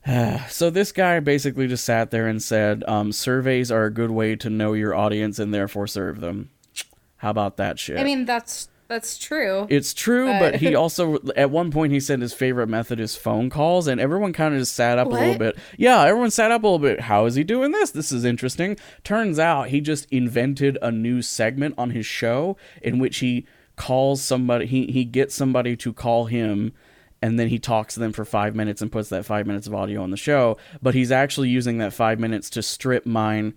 [0.49, 4.35] so this guy basically just sat there and said, um, "Surveys are a good way
[4.37, 6.51] to know your audience and therefore serve them."
[7.19, 7.99] How about that shit?
[7.99, 9.67] I mean, that's that's true.
[9.71, 13.17] It's true, but But- he also at one point he said his favorite method is
[13.17, 15.57] phone calls, and everyone kind of just sat up a little bit.
[15.77, 17.01] Yeah, everyone sat up a little bit.
[17.01, 17.91] How is he doing this?
[17.91, 18.77] This is interesting.
[19.05, 24.23] Turns out he just invented a new segment on his show in which he calls
[24.23, 24.67] somebody.
[24.67, 26.73] He he gets somebody to call him.
[27.25, 29.75] And then he talks to them for five minutes and puts that five minutes of
[29.75, 30.57] audio on the show.
[30.83, 33.55] But he's actually using that five minutes to strip mine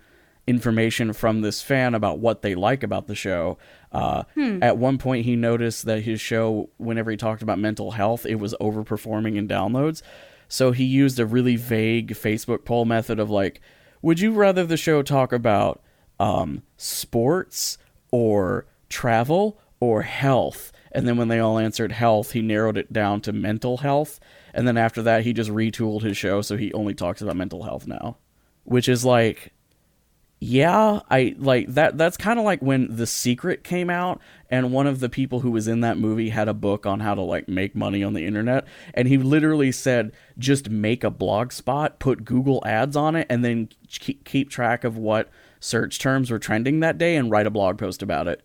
[0.48, 3.58] information from this fan about what they like about the show.
[3.96, 4.24] Uh,
[4.62, 8.36] At one point, he noticed that his show, whenever he talked about mental health, it
[8.36, 10.02] was overperforming in downloads.
[10.50, 13.62] So he used a really vague Facebook poll method of like,
[14.02, 15.82] would you rather the show talk about
[16.20, 17.78] um, sports
[18.12, 20.72] or travel or health?
[20.92, 24.20] And then when they all answered health, he narrowed it down to mental health.
[24.54, 27.64] And then after that, he just retooled his show so he only talks about mental
[27.64, 28.18] health now,
[28.64, 29.54] which is like,
[30.46, 31.98] yeah, I like that.
[31.98, 35.50] That's kind of like when The Secret came out, and one of the people who
[35.50, 38.26] was in that movie had a book on how to like make money on the
[38.26, 43.26] internet, and he literally said, just make a blog spot, put Google ads on it,
[43.30, 45.30] and then keep keep track of what
[45.60, 48.44] search terms were trending that day, and write a blog post about it.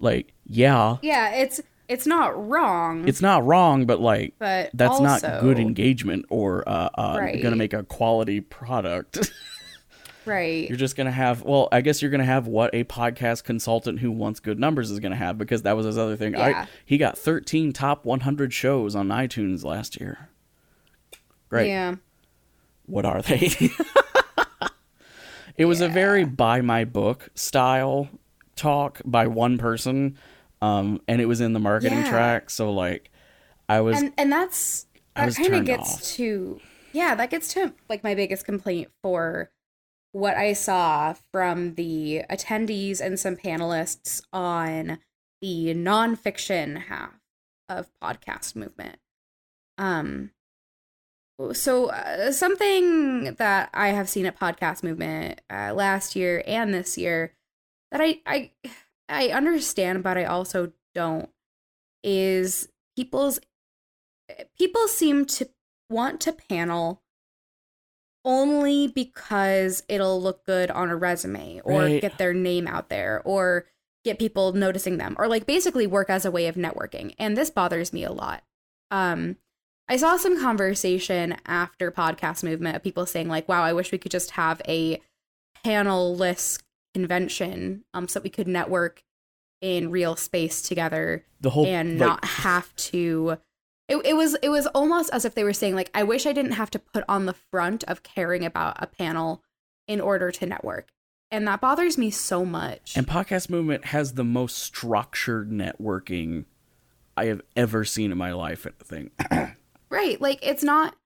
[0.00, 3.06] Like, yeah, yeah, it's it's not wrong.
[3.06, 7.40] it's not wrong, but like, But that's not good engagement or uh, uh, Right.
[7.40, 9.30] gonna make a quality product.
[10.30, 10.68] Right.
[10.68, 14.12] You're just gonna have well, I guess you're gonna have what a podcast consultant who
[14.12, 16.34] wants good numbers is gonna have because that was his other thing.
[16.34, 16.64] Yeah.
[16.64, 20.28] I he got 13 top 100 shows on iTunes last year.
[21.48, 21.68] Great.
[21.68, 21.96] Yeah.
[22.86, 23.50] What are they?
[25.56, 28.08] it was a very buy my book style
[28.56, 30.16] talk by one person,
[30.62, 32.10] um, and it was in the marketing Yeah.
[32.10, 32.50] track.
[32.50, 33.10] So like,
[33.68, 36.02] I was and and that's that kind of gets off.
[36.16, 36.60] to
[36.92, 39.50] yeah that gets to like my biggest complaint for
[40.12, 44.98] what i saw from the attendees and some panelists on
[45.40, 47.14] the nonfiction half
[47.68, 48.98] of podcast movement.
[49.78, 50.32] Um
[51.54, 56.98] so uh, something that i have seen at podcast movement uh, last year and this
[56.98, 57.32] year
[57.90, 58.50] that i i
[59.08, 61.30] i understand but i also don't
[62.04, 63.40] is people's
[64.58, 65.48] people seem to
[65.88, 66.99] want to panel
[68.24, 72.00] only because it'll look good on a resume or Right.
[72.02, 73.66] get their name out there or
[74.04, 77.50] get people noticing them or like basically work as a way of networking and this
[77.50, 78.42] bothers me a lot
[78.90, 79.36] um
[79.88, 83.98] i saw some conversation after podcast movement of people saying like wow i wish we
[83.98, 84.98] could just have a
[85.64, 86.60] panelless
[86.94, 89.02] convention um so that we could network
[89.60, 93.36] in real space together the whole and like, not have to
[93.90, 96.32] it, it was it was almost as if they were saying like i wish i
[96.32, 99.42] didn't have to put on the front of caring about a panel
[99.86, 100.88] in order to network
[101.30, 106.46] and that bothers me so much And Podcast Movement has the most structured networking
[107.16, 108.66] I have ever seen in my life.
[108.66, 109.12] I think.
[109.90, 110.96] right like it's not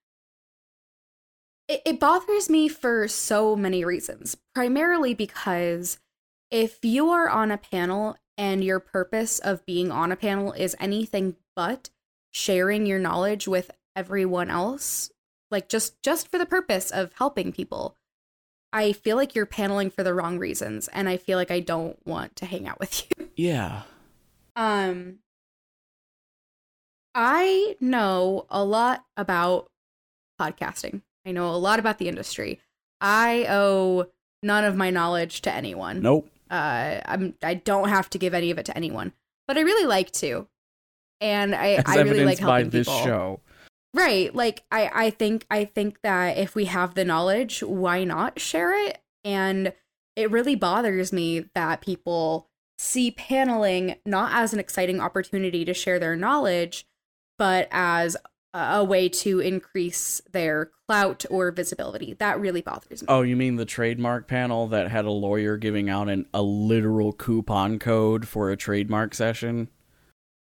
[1.69, 5.99] it, it bothers me for so many reasons primarily because
[6.51, 10.77] if you are on a panel and your purpose of being on a panel is
[10.79, 11.91] anything but
[12.35, 15.11] sharing your knowledge with everyone else
[15.51, 17.97] like just just for the purpose of helping people
[18.73, 21.97] i feel like you're paneling for the wrong reasons and i feel like i don't
[22.05, 23.83] want to hang out with you yeah.
[24.57, 25.19] um
[27.15, 29.71] I know a lot about
[30.41, 31.03] podcasting.
[31.25, 32.61] I know a lot about the industry.
[33.01, 34.07] I owe
[34.43, 36.03] none of my knowledge to anyone.
[36.03, 36.29] Nope.
[36.51, 39.13] Uh I'm I don't have to give any of it to anyone.
[39.47, 40.49] But I really like to.
[41.21, 43.05] And I, As I really like helping this people.
[43.05, 43.41] show.
[43.93, 44.35] Right.
[44.35, 48.75] Like I I think I think that if we have the knowledge, why not share
[48.89, 48.99] it?
[49.25, 49.73] And
[50.17, 52.49] it really bothers me that people
[52.79, 56.87] see paneling not as an exciting opportunity to share their knowledge,
[57.39, 62.15] but as a a way to increase their clout or visibility.
[62.15, 63.07] That really bothers me.
[63.09, 67.13] Oh, you mean the trademark panel that had a lawyer giving out an a literal
[67.13, 69.69] coupon code for a trademark session?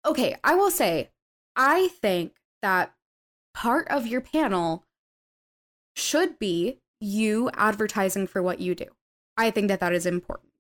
[0.06, 1.10] Okay, I will say,
[1.56, 2.94] I think that
[3.54, 4.84] part of your panel
[5.96, 8.86] should be you advertising for what you do.
[9.36, 10.52] I think that that is important.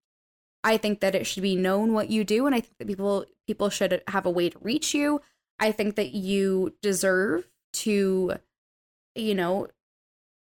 [0.64, 3.26] I think that it should be known what you do, and I think that people
[3.46, 5.22] people should have a way to reach you.
[5.60, 8.34] I think that you deserve to,
[9.16, 9.68] you know,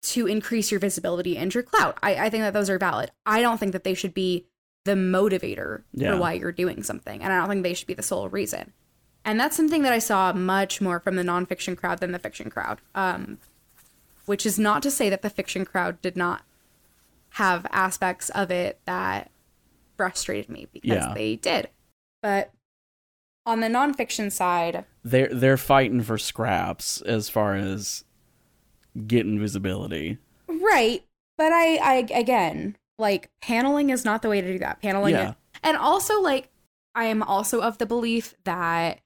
[0.04, 1.98] to increase your visibility and your clout.
[2.04, 3.12] I, I think that those are valid.
[3.26, 4.46] I don't think that they should be
[4.86, 6.12] the motivator Yeah.
[6.14, 8.74] for why you're doing something, and I don't think they should be the sole reason.
[9.24, 12.50] And that's something that I saw much more from the nonfiction crowd than the fiction
[12.50, 12.80] crowd.
[12.96, 13.38] Um,
[14.26, 16.44] which is not to say that the fiction crowd did not
[17.36, 19.32] have aspects of it that
[19.98, 21.14] frustrated me because Yeah.
[21.14, 21.70] they did.
[22.22, 22.52] But
[23.46, 28.04] on the nonfiction side, They're they're fighting for scraps as far as
[29.08, 30.18] getting visibility.
[30.48, 31.04] right?
[31.38, 34.82] But I, I again, like paneling is not the way to do that.
[34.82, 35.34] Paneling, Yeah.
[35.64, 36.50] and also like
[36.94, 39.00] I am also of the belief that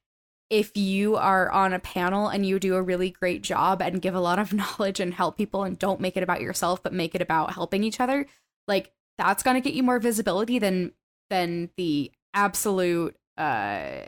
[0.50, 4.16] if you are on a panel and you do a really great job and give
[4.16, 7.16] a lot of knowledge and help people and don't make it about yourself but make
[7.16, 8.26] it about helping each other,
[8.68, 10.92] like that's going to get you more visibility than
[11.30, 14.02] than the absolute uh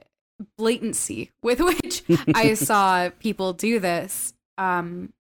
[0.58, 2.04] blatancy with which
[2.36, 5.14] I saw people do this um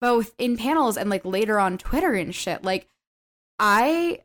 [0.00, 2.62] both in panels and like later on Twitter and shit.
[2.62, 2.88] Like
[3.58, 4.20] I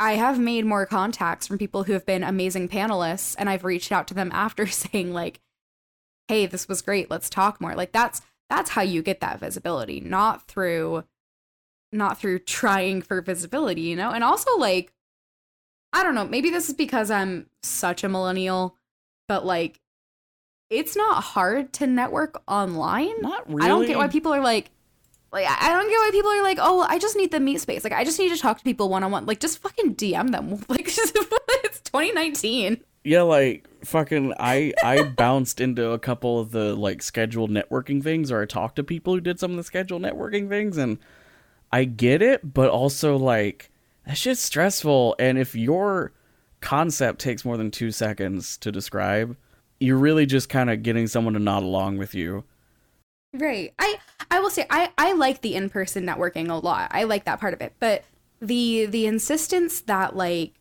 [0.00, 3.92] I have made more contacts from people who have been amazing panelists and I've reached
[3.92, 5.40] out to them after saying like
[6.26, 7.74] hey, this was great, let's talk more.
[7.74, 11.04] Like that's that's how you get that visibility, not through
[11.92, 14.10] not through trying for visibility, you know?
[14.10, 14.92] And also like
[15.92, 18.76] I don't know, maybe this is because I'm such a millennial,
[19.28, 19.80] but like
[20.70, 23.20] it's not hard to network online.
[23.20, 23.64] Not really.
[23.64, 24.70] I don't get why people are like,
[25.32, 27.84] like I don't get why people are like, oh, I just need the meet space.
[27.84, 29.26] Like I just need to talk to people one on one.
[29.26, 30.64] Like just fucking DM them.
[30.68, 32.80] Like it's 2019.
[33.04, 38.30] Yeah, like fucking I I bounced into a couple of the like scheduled networking things
[38.32, 40.98] or I talked to people who did some of the scheduled networking things and
[41.72, 43.70] I get it, but also like
[44.06, 45.14] that shit's stressful.
[45.18, 46.12] And if your
[46.60, 49.36] concept takes more than two seconds to describe,
[49.78, 52.44] you're really just kind of getting someone to nod along with you.
[53.32, 53.72] Right.
[53.78, 53.98] I
[54.30, 56.88] I will say I I like the in-person networking a lot.
[56.92, 57.74] I like that part of it.
[57.78, 58.04] But
[58.40, 60.54] the the insistence that like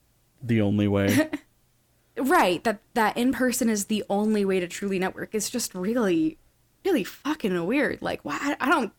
[0.44, 1.30] The only way.
[2.18, 6.38] right, that that in-person is the only way to truly network is just really
[6.86, 8.02] really fucking weird.
[8.02, 8.94] Like, why I, I don't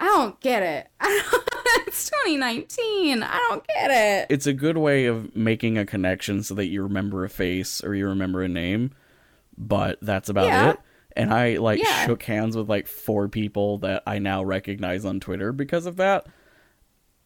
[0.00, 0.88] I don't get it.
[0.98, 1.48] I don't,
[1.86, 3.22] it's 2019.
[3.22, 4.26] I don't get it.
[4.34, 7.94] it's a good way of making a connection so that you remember a face or
[7.94, 8.90] you remember a name,
[9.56, 10.70] but that's about Yeah.
[10.72, 10.78] it.
[11.16, 12.06] And I like Yeah.
[12.06, 16.26] shook hands with like four people that I now recognize on Twitter because of that.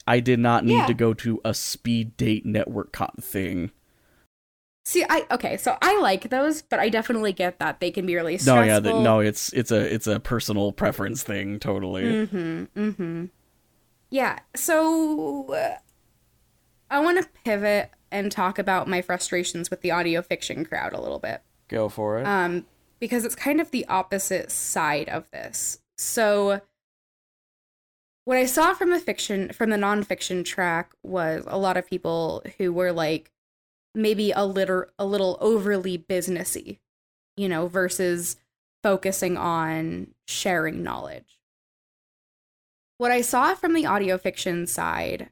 [0.06, 0.86] I did not need Yeah.
[0.86, 3.70] to go to a speed date network con thing.
[4.84, 8.14] See, I okay, so I like those, but I definitely get that they can be
[8.14, 8.62] really stressful.
[8.62, 12.04] No, yeah, the, no, it's it's a it's a personal preference thing, totally.
[12.04, 12.64] Mm-hmm.
[12.80, 13.24] Mm-hmm.
[14.10, 14.38] Yeah.
[14.54, 15.78] So uh,
[16.88, 21.00] I want to pivot and talk about my frustrations with the audio fiction crowd a
[21.00, 21.42] little bit.
[21.66, 22.24] Go for it.
[22.24, 22.64] Um,
[23.00, 25.80] because it's kind of the opposite side of this.
[25.98, 26.60] So
[28.24, 32.42] what I saw from the fiction from the nonfiction track was a lot of people
[32.58, 33.30] who were like
[33.94, 36.78] maybe a little a little overly businessy,
[37.36, 38.36] you know, versus
[38.82, 41.38] focusing on sharing knowledge.
[42.98, 45.30] What I saw from the audio fiction side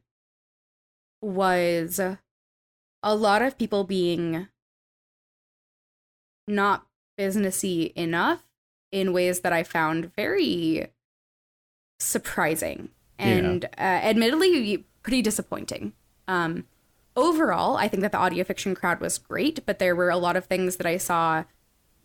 [1.20, 4.48] was a lot of people being
[6.46, 6.86] not
[7.18, 8.42] businessy enough
[8.90, 10.88] in ways that I found very
[11.98, 15.92] surprising and uh, admittedly pretty disappointing.
[16.26, 16.66] Um,
[17.16, 20.36] overall, I think that the audio fiction crowd was great, but there were a lot
[20.36, 21.44] of things that I saw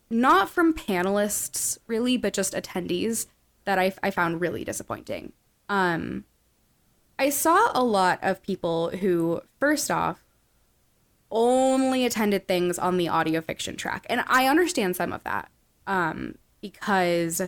[0.08, 3.26] not from panelists really, but just attendees
[3.64, 5.32] that I, I found really disappointing.
[5.68, 6.24] Um,
[7.18, 10.24] I saw a lot of people who, first off,
[11.30, 14.06] only attended things on the audio fiction track.
[14.08, 15.50] And I understand some of that
[15.86, 17.42] um, because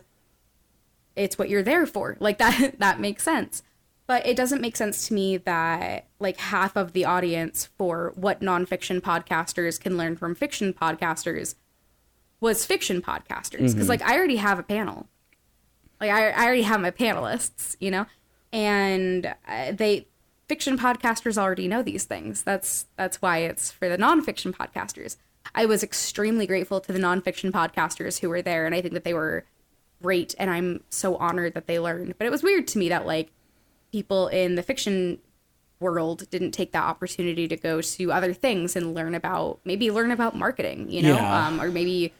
[1.16, 2.16] it's what you're there for.
[2.20, 3.62] Like that that makes sense.
[4.07, 8.41] But it doesn't make sense to me that like half of the audience for what
[8.41, 11.55] nonfiction podcasters can learn from fiction podcasters
[12.41, 13.72] was fiction podcasters.
[13.72, 15.07] Because like I already have a panel.
[16.01, 18.07] Like I, I already have my panelists, you know,
[18.53, 20.09] and uh, they
[20.53, 22.42] fiction podcasters already know these things.
[22.42, 25.16] That's that's why it's for the nonfiction podcasters.
[25.55, 29.03] I was extremely grateful to the nonfiction podcasters who were there, and I think that
[29.05, 29.44] they were
[30.03, 32.16] great, and I'm so honored that they learned.
[32.18, 33.30] But it was weird to me that like
[33.92, 35.20] people in the fiction
[35.80, 40.11] world didn't take that opportunity to go to other things and learn about maybe learn
[40.11, 41.46] about marketing, you know, Yeah.
[41.46, 42.12] um, or maybe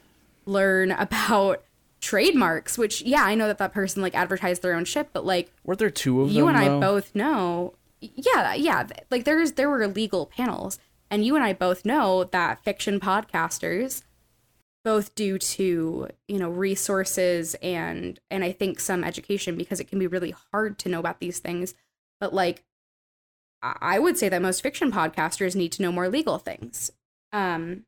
[0.47, 1.63] learn about
[2.01, 2.77] trademarks.
[2.79, 5.75] Which yeah, I know that that person like advertised their own shit, but like Were
[5.75, 6.35] there two of them?
[6.35, 7.75] you and I both know.
[8.15, 8.87] Yeah, yeah.
[9.09, 10.79] Like there's there were legal panels,
[11.09, 14.03] and you and I both know that fiction podcasters,
[14.83, 19.99] both due to you know resources and and I think some education because it can
[19.99, 21.73] be really hard to know about these things.
[22.19, 22.63] But like,
[23.61, 26.91] I would say that most fiction podcasters need to know more legal things.
[27.31, 27.85] Um,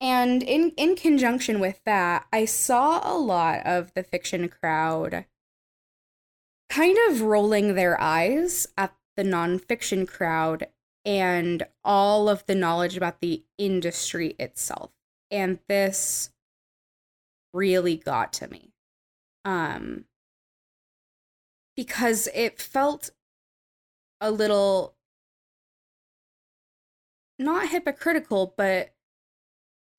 [0.00, 5.24] and in in conjunction with that, I saw a lot of the fiction crowd
[6.68, 10.66] kind of rolling their eyes at the nonfiction crowd
[11.04, 14.90] and all of the knowledge about the industry itself.
[15.30, 16.30] And this
[17.52, 18.72] really got to me.
[19.44, 20.04] Um
[21.76, 23.10] because it felt
[24.20, 24.96] a little
[27.38, 28.92] not hypocritical, but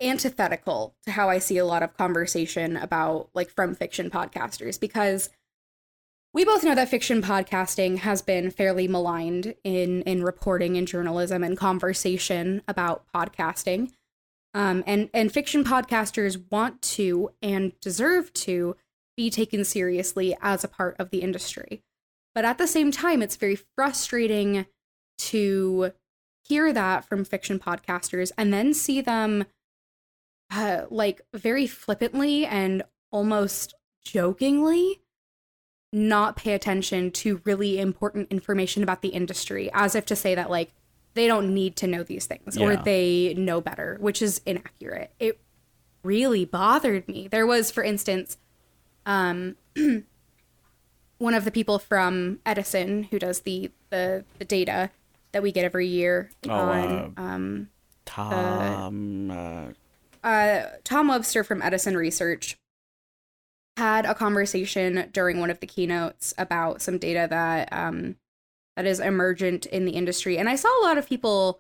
[0.01, 5.30] antithetical to how I see a lot of conversation about like from fiction podcasters because
[6.34, 11.43] we both know that fiction podcasting has been fairly maligned in in reporting and journalism
[11.43, 13.91] and conversation about podcasting.
[14.53, 18.75] Um, and and fiction podcasters want to and deserve to
[19.17, 21.84] be taken seriously as a part of the industry.
[22.36, 24.65] But at the same time, it's very frustrating
[25.17, 25.91] to
[26.47, 29.45] hear that from fiction podcasters and then see them
[30.51, 33.73] uh, like very flippantly and almost
[34.03, 35.01] jokingly
[35.92, 40.50] not pay attention to really important information about the industry as if to say that
[40.50, 40.72] like
[41.16, 45.40] they don't need to know these things or they know better which is inaccurate it
[46.04, 48.38] really bothered me there was for instance
[49.08, 49.56] um
[51.18, 54.92] one of the people from edison who does the the, the data
[55.32, 57.70] that we get every year Oh, on um
[58.06, 59.30] Tom.
[59.30, 59.68] Uh,
[60.28, 62.58] uh, Tom Webster from Edison Research
[63.80, 68.15] had a conversation during one of the keynotes about some data that um,
[68.75, 71.59] that is emergent in the industry, and I saw a lot of people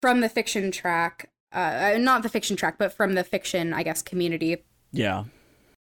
[0.00, 4.02] from the fiction track, uh, not the fiction track, but from the fiction, I guess,
[4.02, 4.56] community,
[4.92, 5.24] Yeah.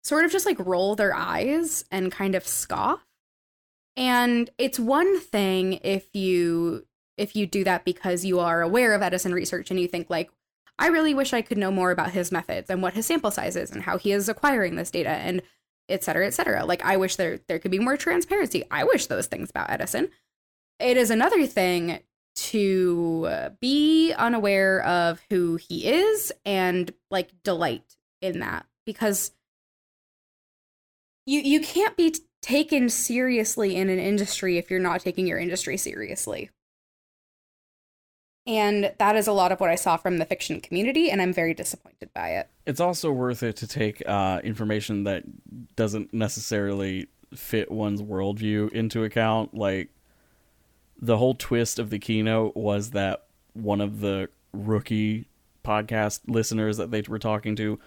[0.03, 2.99] sort of just like roll their eyes and kind of scoff.
[3.95, 6.85] And it's one thing if you
[7.17, 10.29] if you do that because you are aware of Edison research and you think like
[10.79, 13.55] I really wish I could know more about his methods and what his sample size
[13.55, 15.41] is and how he is acquiring this data and
[15.89, 16.65] et cetera, et cetera.
[16.65, 18.63] Like I wish there there could be more transparency.
[18.71, 20.09] I wish those things about Edison.
[20.79, 21.99] It is another thing
[22.35, 29.31] to be unaware of who he is and like delight in that because
[31.25, 35.37] you you can't be t- taken seriously in an industry if you're not taking your
[35.37, 36.49] industry seriously.
[38.45, 41.31] And that is a lot of what I saw from the fiction community, and I'm
[41.33, 42.49] very disappointed by it.
[42.65, 45.23] It's also worth it to take uh, information that
[45.77, 49.53] doesn't necessarily fit one's worldview into account.
[49.53, 49.89] Like
[51.01, 53.23] the whole twist of the keynote was that
[53.53, 55.25] one of the rookie
[55.63, 57.79] podcast listeners that they were talking to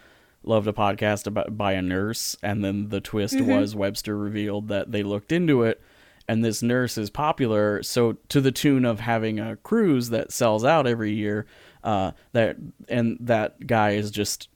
[0.42, 3.61] loved a podcast about by a nurse, and then the twist Mhm.
[3.61, 5.80] was Webster revealed that they looked into it,
[6.29, 10.64] and this nurse is popular, so to the tune of having a cruise that sells
[10.64, 11.47] out every year.
[11.85, 12.57] Uh, that
[12.89, 14.49] and that guy is just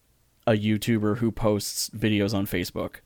[0.46, 2.96] a YouTuber who posts videos on Facebook.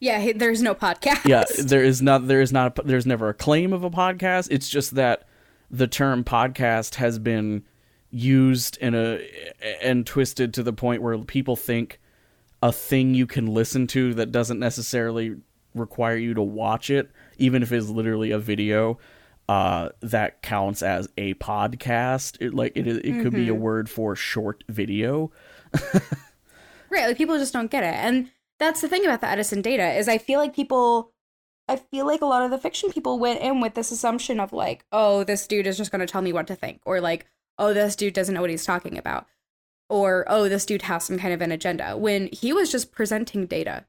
[0.00, 1.26] Yeah, there's no podcast.
[1.26, 4.48] Yeah, there is not there is not there's never a claim of a podcast.
[4.50, 5.28] It's just that
[5.70, 7.64] the term podcast has been
[8.10, 9.26] used in a
[9.82, 12.00] and twisted to the point where people think
[12.62, 15.36] a thing you can listen to that doesn't necessarily
[15.74, 18.98] require you to watch it, even if it's literally a video,
[19.48, 22.36] uh, that counts as a podcast.
[22.40, 25.32] It, like it, it could be a word for short video.
[26.90, 27.94] Right, like people just don't get it.
[27.94, 31.12] And that's the thing about the Edison data is I feel like people
[31.68, 34.54] I feel like a lot of the fiction people went in with this assumption of
[34.54, 37.26] like, oh, this dude is just going to tell me what to think or like,
[37.58, 39.26] oh, this dude doesn't know what he's talking about
[39.90, 43.46] or oh, this dude has some kind of an agenda when he was just presenting
[43.46, 43.84] data.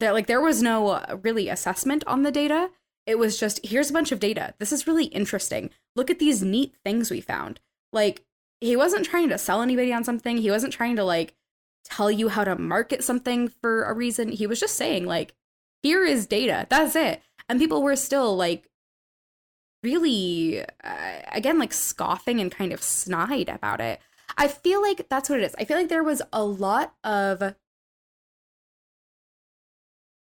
[0.00, 2.70] That like there was no uh, really assessment on the data.
[3.06, 4.54] It was just here's a bunch of data.
[4.58, 5.70] This is really interesting.
[5.96, 7.60] Look at these neat things we found.
[7.92, 8.24] Like
[8.60, 10.38] he wasn't trying to sell anybody on something.
[10.38, 11.34] He wasn't trying to like
[11.84, 14.30] tell you how to market something for a reason.
[14.30, 15.34] He was just saying, like,
[15.82, 16.66] here is data.
[16.68, 17.22] That's it.
[17.48, 18.68] And people were still like
[19.82, 24.00] really, uh, again, like scoffing and kind of snide about it.
[24.36, 25.54] I feel like that's what it is.
[25.58, 27.54] I feel like there was a lot of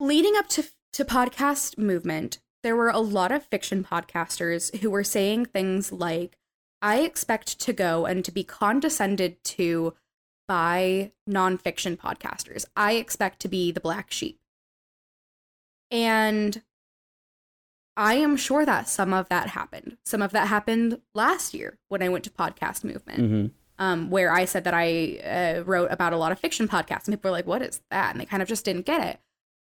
[0.01, 2.39] leading up to to podcast movement.
[2.63, 6.37] There were a lot of fiction podcasters who were saying things like,
[6.83, 9.95] "I expect to go and to be condescended to
[10.49, 12.65] by nonfiction podcasters.
[12.77, 14.39] I expect to be the black sheep.
[15.91, 16.63] And
[17.97, 19.97] I am sure that some of that happened.
[20.05, 23.47] Some of that happened last year when I went to Podcast Movement, Mm-hmm.
[23.85, 25.19] um, where I said that I
[25.59, 27.07] uh, wrote about a lot of fiction podcasts.
[27.09, 28.13] And people were like, what is that?
[28.13, 29.21] And they kind of just didn't get it.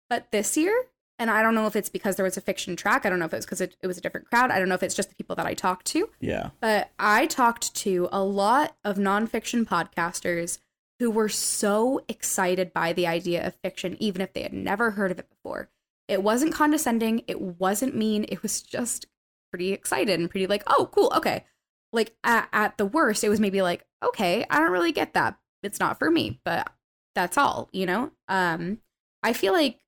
[0.10, 0.86] But this year,
[1.20, 3.05] and I don't know if it's because there was a fiction track.
[3.05, 4.51] I don't know if it was because it, it was a different crowd.
[4.51, 6.10] I don't know if it's just the people that I talked to.
[6.20, 6.51] Yeah.
[6.62, 10.60] But I talked to a lot of nonfiction podcasters
[10.99, 15.12] who were so excited by the idea of fiction, even if they had never heard
[15.12, 15.70] of it before.
[16.08, 19.08] It wasn't condescending, it wasn't mean, it was just
[19.51, 21.43] pretty excited and pretty like, oh, cool, okay.
[21.91, 25.38] Like at, at the worst, it was maybe like, okay, I don't really get that.
[25.64, 26.72] It's not for me, but
[27.16, 28.12] that's all, you know?
[28.28, 28.80] Um,
[29.24, 29.80] I feel like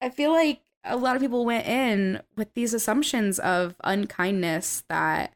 [0.00, 5.32] I feel like a lot of people went in with these assumptions of unkindness that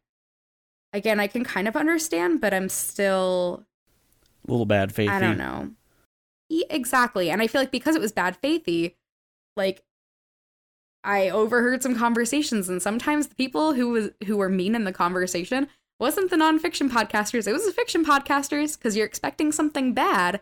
[0.93, 3.65] again I can kind of understand, but I'm still
[4.47, 5.09] A little bad faith.
[5.11, 5.71] I don't know.
[6.71, 7.31] Exactly.
[7.31, 8.95] And I feel like because it was bad faithy,
[9.57, 9.83] like
[11.05, 14.93] I overheard some conversations and sometimes the people who was who were mean in the
[14.93, 15.69] conversation
[16.01, 20.41] wasn't the nonfiction podcasters, it was the fiction podcasters because you're expecting something bad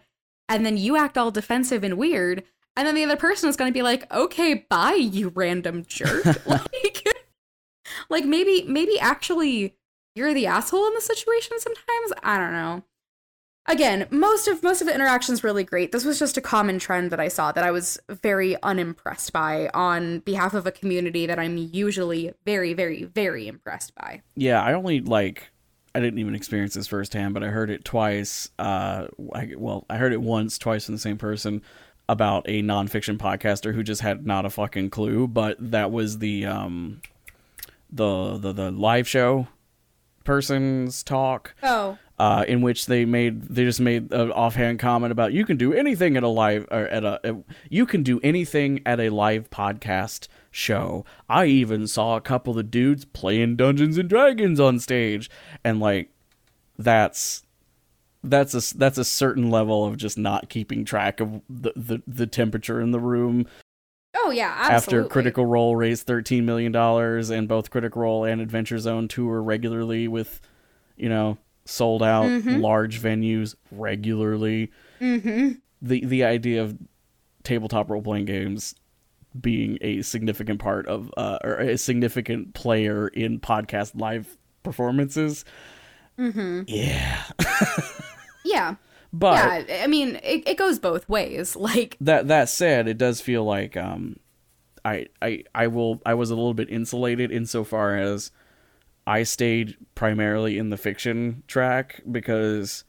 [0.49, 2.43] and then you act all defensive and weird
[2.77, 6.25] and then the other person is going to be like, "Okay, bye, you random jerk."
[6.47, 7.07] like
[8.11, 9.77] like maybe maybe actually
[10.15, 12.13] you're the asshole in the situation sometimes.
[12.23, 12.85] I don't know
[13.69, 17.11] again most of most of the interactions really great this was just a common trend
[17.11, 21.39] that i saw that i was very unimpressed by on behalf of a community that
[21.39, 25.49] i'm usually very very very impressed by yeah, I only like
[25.95, 28.51] I didn't even experience this firsthand, but I heard it twice.
[28.59, 31.63] Uh, I, well, I heard it once, twice from the same person
[32.09, 35.27] about a nonfiction podcaster who just had not a fucking clue.
[35.27, 37.01] But that was the um,
[37.91, 39.49] the the the live show
[40.25, 41.55] person's talk.
[41.63, 45.57] oh uh, in which they made they just made an offhand comment about you can
[45.57, 47.37] do anything at a live or at a
[47.69, 51.05] you can do anything at a live podcast show.
[51.29, 55.29] I even saw a couple of dudes playing Dungeons and Dragons on stage,
[55.63, 56.11] and like
[56.79, 57.45] that's
[58.25, 62.27] that's a that's a certain level of just not keeping track of the the, the
[62.27, 63.47] temperature in the room
[64.25, 64.75] Oh yeah, absolutely.
[65.05, 69.43] after Critical Role raised thirteen million dollars, and both Critical Role and Adventure Zone tour
[69.43, 70.41] regularly with,
[70.97, 71.37] you know,
[71.67, 72.63] sold out Mhm.
[72.63, 74.73] large venues regularly.
[75.03, 75.51] Mm-hmm.
[75.83, 76.79] The the idea of
[77.45, 78.75] tabletop role playing games
[79.39, 85.45] being a significant part of uh, or a significant player in podcast live performances.
[86.19, 86.63] Mm-hmm.
[86.69, 87.23] Yeah,
[88.47, 88.77] Yeah.
[89.13, 89.83] but yeah.
[89.85, 91.57] I mean, it, it goes both ways.
[91.61, 94.19] Like, that that said, it does feel like um,
[94.85, 98.31] I I I will I was a little bit insulated insofar as
[99.07, 102.85] I stayed primarily in the fiction track because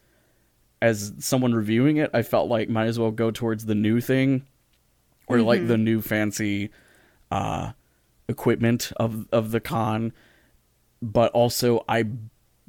[0.81, 4.45] as someone reviewing it, I felt like might as well go towards the new thing
[5.27, 6.69] or like the new fancy
[7.31, 7.71] uh
[8.29, 10.13] equipment of of the con
[11.01, 12.05] but also I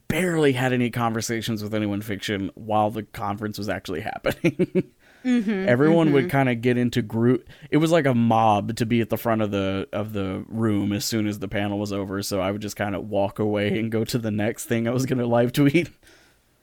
[0.09, 4.91] barely had any conversations with anyone fiction while the conference was actually happening.
[5.25, 7.49] Everyone would kind of get into group.
[7.71, 10.93] It was like a mob to be at the front of the of the room
[10.93, 12.23] as soon as the panel was over.
[12.23, 14.93] So I would just kind of walk away and go to the next thing I
[14.93, 15.91] was gonna live tweet.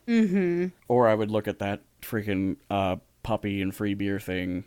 [0.08, 0.68] mm-hmm.
[0.88, 4.64] Or I would look at that freaking uh, puppy and free beer thing.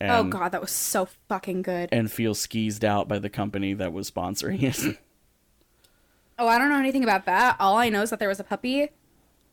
[0.00, 1.90] And, oh god, that was so fucking good.
[1.92, 4.98] And feel skeezed out by the company that was sponsoring it.
[6.38, 7.56] Oh, I don't know anything about that.
[7.60, 8.90] All I know is that there was a puppy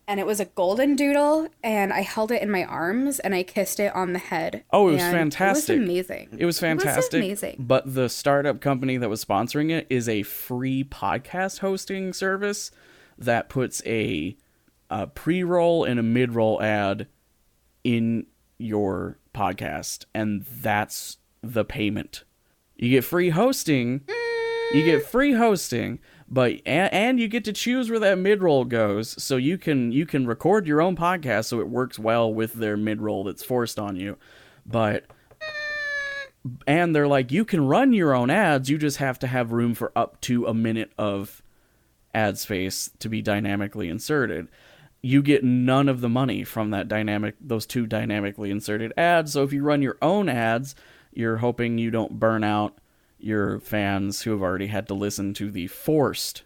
[0.07, 3.43] and it was a golden doodle and I held it in my arms and I
[3.43, 4.63] kissed it on the head.
[4.71, 5.75] Oh, it was fantastic.
[5.75, 6.29] It was amazing.
[6.39, 7.23] It was fantastic.
[7.23, 7.55] amazing.
[7.59, 12.71] But the startup company that was sponsoring it is a free podcast hosting service
[13.17, 14.35] that puts a,
[14.89, 17.07] a pre-roll and a mid-roll ad
[17.83, 18.25] in
[18.57, 22.23] your podcast, and that's the payment.
[22.75, 24.01] You get free hosting.
[24.73, 25.05] You get mm.
[25.05, 25.99] free hosting,
[26.31, 29.21] but and, and you get to choose where that mid roll goes.
[29.21, 32.77] So you can you can record your own podcast, so it works well with their
[32.77, 34.17] mid roll that's forced on you.
[34.65, 35.05] But
[36.65, 38.69] and they're like, you can run your own ads.
[38.69, 41.43] You just have to have room for up to a minute of
[42.15, 44.47] ad space to be dynamically inserted.
[45.03, 49.33] You get none of the money from that dynamic, those two dynamically inserted ads.
[49.33, 50.75] So if you run your own ads,
[51.11, 52.77] you're hoping you don't burn out
[53.23, 56.43] your fans who have already had to listen to the forced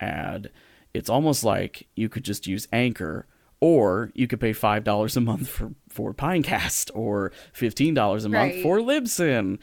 [0.00, 0.50] ad.
[0.94, 3.26] It's almost like you could just use Anchor,
[3.60, 8.28] or you could pay five dollars a month for for Pinecast, or fifteen dollars a
[8.28, 8.62] month Right.
[8.62, 9.58] for Libsyn.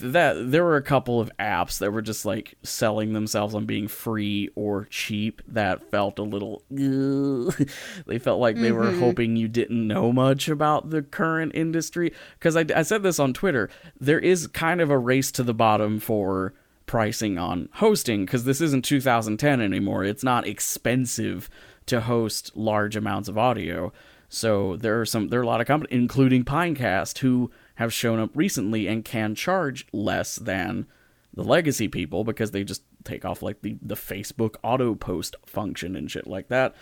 [0.00, 3.88] That there were a couple of apps that were just like selling themselves on being
[3.88, 5.42] free or cheap.
[5.48, 6.62] That felt a little.
[6.72, 7.68] ugh.
[8.06, 9.00] They felt like they were mm-hmm.
[9.00, 12.12] hoping you didn't know much about the current industry.
[12.38, 15.54] Because I, I said this on Twitter, there is kind of a race to the
[15.54, 16.54] bottom for
[16.86, 20.04] pricing on hosting because this isn't 2010 anymore.
[20.04, 21.50] It's not expensive
[21.86, 23.92] to host large amounts of audio.
[24.28, 28.18] So there are some there are a lot of companies, including Pinecast, who have shown
[28.18, 30.86] up recently and can charge less than
[31.34, 35.94] the legacy people because they just take off like the, the Facebook auto post function
[35.96, 36.74] and shit like that.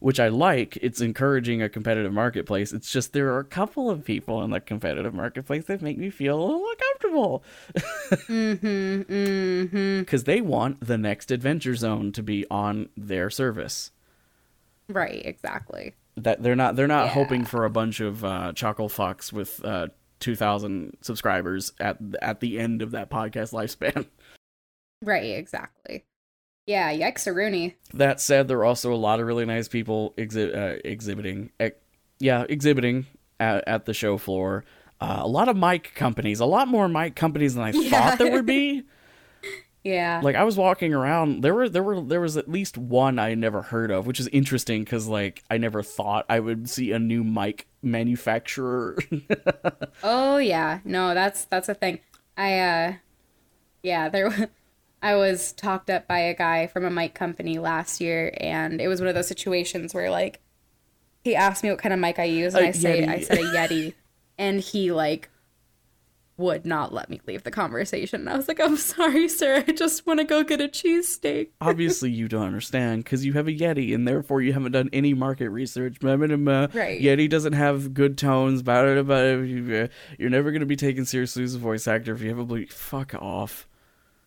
[0.00, 0.76] Which I like.
[0.82, 2.72] It's encouraging a competitive marketplace.
[2.72, 6.10] It's just there are a couple of people in the competitive marketplace that make me
[6.10, 7.44] feel a little uncomfortable
[8.12, 9.02] Mm-hmm.
[9.12, 10.00] Mm-hmm.
[10.00, 13.92] because they want the next Adventure Zone to be on their service.
[14.88, 15.94] Right, exactly.
[16.16, 17.12] That they're not they're not Yeah.
[17.12, 19.86] hoping for a bunch of uh, chuckle fucks with uh,
[20.22, 24.06] two thousand subscribers at at the end of that podcast lifespan.
[25.02, 26.04] Right, exactly.
[26.66, 27.76] Yeah, yikes Rooney.
[27.92, 31.76] That said, there are also a lot of really nice people exhi- uh, exhibiting, ex-
[32.20, 33.06] yeah, exhibiting
[33.40, 34.64] at, at the show floor.
[35.00, 37.90] Uh, a lot of mic companies, a lot more mic companies than I Yeah.
[38.10, 38.84] thought there would be.
[39.84, 40.20] Yeah.
[40.22, 43.34] like I was walking around there were there were there was at least one I
[43.34, 46.98] never heard of which is interesting cuz like I never thought I would see a
[47.00, 48.96] new mic manufacturer
[50.04, 52.00] Oh yeah, no, that's that's a thing.
[52.36, 52.92] I uh,
[53.82, 54.50] yeah, there.
[55.02, 58.86] I was talked up by a guy from a mic company last year, and it
[58.86, 60.40] was one of those situations where like
[61.24, 63.38] he asked me what kind of mic I use, and A I say I said
[63.38, 63.94] a Yeti,
[64.38, 65.28] and he like
[66.36, 68.20] would not let me leave the conversation.
[68.22, 69.64] And I was like, I'm sorry, sir.
[69.66, 71.48] I just want to go get a cheesesteak.
[71.60, 75.14] obviously you don't understand cuz you have a Yeti and therefore you haven't done any
[75.14, 75.96] market research.
[76.02, 77.00] Right.
[77.00, 78.82] Yeti doesn't have good tones blah.
[78.82, 82.38] Uh, you're never going to be taken seriously as a voice actor if you have
[82.38, 83.68] a blue fuck off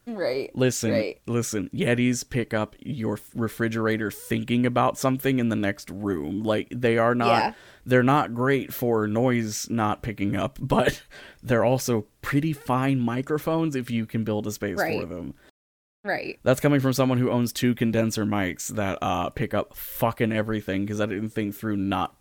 [0.07, 0.51] Right.
[0.55, 1.19] Listen, Right.
[1.25, 1.69] listen.
[1.73, 6.43] Yetis pick up your refrigerator thinking about something in the next room.
[6.43, 7.53] Like they are not Yeah.
[7.85, 11.01] they're not great for noise not picking up, but
[11.41, 15.33] they're also pretty fine microphones if you can build a space for them.
[16.03, 16.39] Right.
[16.43, 20.85] That's coming from someone who owns two condenser mics that uh pick up fucking everything
[20.85, 22.15] because I didn't think through not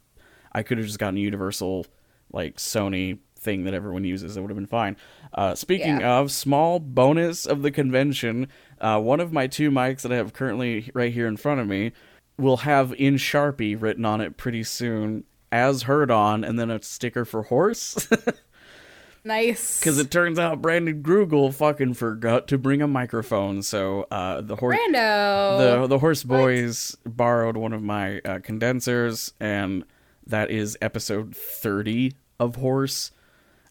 [0.52, 1.84] I could have just gotten universal
[2.32, 4.36] like Sony thing that everyone uses.
[4.36, 4.96] It would have been fine.
[5.32, 6.18] Uh, speaking Yeah.
[6.18, 8.48] of small bonus of the convention,
[8.80, 11.68] uh, one of my two mics that I have currently right here in front of
[11.68, 11.92] me
[12.38, 16.82] will have in Sharpie written on it pretty soon as heard on, and then a
[16.82, 18.08] sticker for horse.
[19.26, 19.80] Nice.
[19.80, 24.56] Because it turns out Brandon Grugel fucking forgot to bring a microphone, so uh, the
[24.56, 25.80] horse Brando.
[25.80, 29.84] the the horse boys borrowed one of my uh, condensers and
[30.26, 33.12] that is episode 30 of horse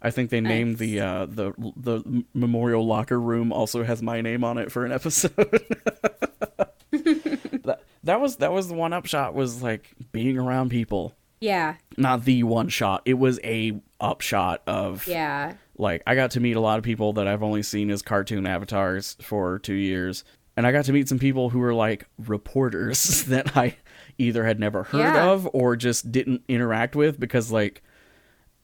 [0.04, 4.44] i think they named the uh the the memorial locker room also has my name
[4.44, 5.34] on it for an episode
[6.92, 11.76] that, that was that was the one upshot was like being around people yeah.
[11.98, 15.54] not the one shot it was a upshot of Yeah.
[15.78, 18.46] like I got to meet a lot of people that I've only seen as cartoon
[18.48, 20.24] avatars for two years,
[20.56, 23.76] and I got to meet some people who were like reporters that I
[24.18, 25.32] either had never heard Yeah.
[25.32, 27.82] of or just didn't interact with because like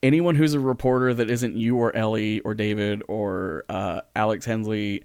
[0.04, 5.04] anyone who's a reporter that isn't you or Ellie or David or uh, Alex Hensley,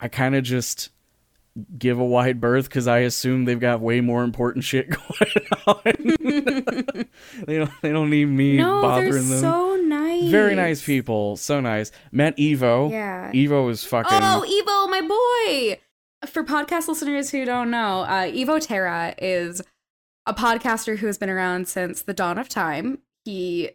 [0.00, 0.90] I kind of just
[1.78, 5.82] give a wide berth because I assume they've got way more important shit going on.
[7.44, 7.70] they don't.
[7.82, 9.40] They don't need me No, they're bothering them.
[9.40, 10.30] so nice.
[10.30, 11.36] Very nice people.
[11.36, 11.92] So nice.
[12.10, 12.90] Met Evo.
[12.90, 13.30] Yeah.
[13.32, 14.18] Evo is fucking.
[14.22, 15.80] Oh, Evo, my boy.
[16.28, 19.60] For podcast listeners who don't know, uh, Evo Terra is
[20.24, 22.98] a podcaster who has been around since the dawn of time.
[23.24, 23.70] He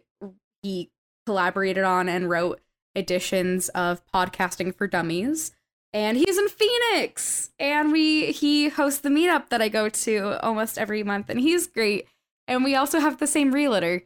[0.68, 0.90] he
[1.24, 2.60] collaborated on and wrote
[2.94, 5.52] editions of Podcasting for Dummies,
[5.94, 7.50] and he's in Phoenix.
[7.58, 11.66] And we he hosts the meetup that I go to almost every month, and he's
[11.66, 12.06] great.
[12.46, 14.02] And we also have the same realtor,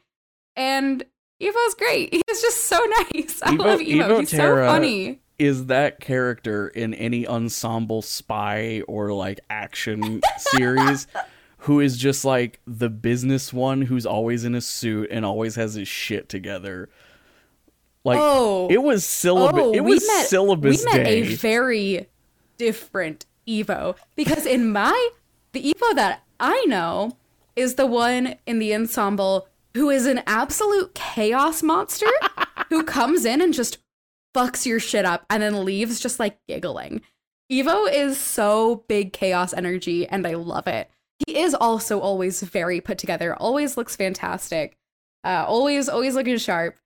[0.57, 1.05] and
[1.41, 2.13] Evo's great.
[2.29, 2.79] He's just so
[3.15, 3.41] nice.
[3.43, 4.05] I Evo- love Evo.
[4.05, 5.21] Evo he's Terra- so funny.
[5.41, 11.09] is that character in any ensemble spy or like action series
[11.63, 15.75] who is just like the business one who's always in a suit and always has
[15.75, 16.89] his shit together.
[18.05, 19.63] Like oh, it was syllabus.
[19.63, 21.23] oh, it we was met- syllabus we met day.
[21.23, 22.09] a very
[22.59, 25.11] different Evo because in my
[25.53, 27.17] the Evo that I know
[27.55, 32.07] is the one in the ensemble who is an absolute chaos monster
[32.71, 33.79] who comes in and just
[34.35, 37.03] fucks your shit up and then leaves just like giggling.
[37.51, 40.91] Evo is so big chaos energy and I love it.
[41.27, 44.77] He is also always very put together, always looks fantastic,
[45.25, 46.77] uh, always, always looking sharp.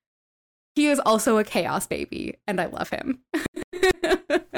[0.74, 3.20] He is also a chaos baby and I love him.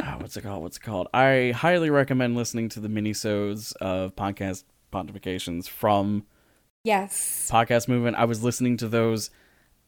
[0.00, 0.62] Ah, what's it called?
[0.62, 1.08] What's it called?
[1.12, 6.24] I highly recommend listening to the minisodes of podcast pontifications from
[6.84, 7.48] yes.
[7.52, 8.16] podcast movement.
[8.16, 9.30] I was listening to those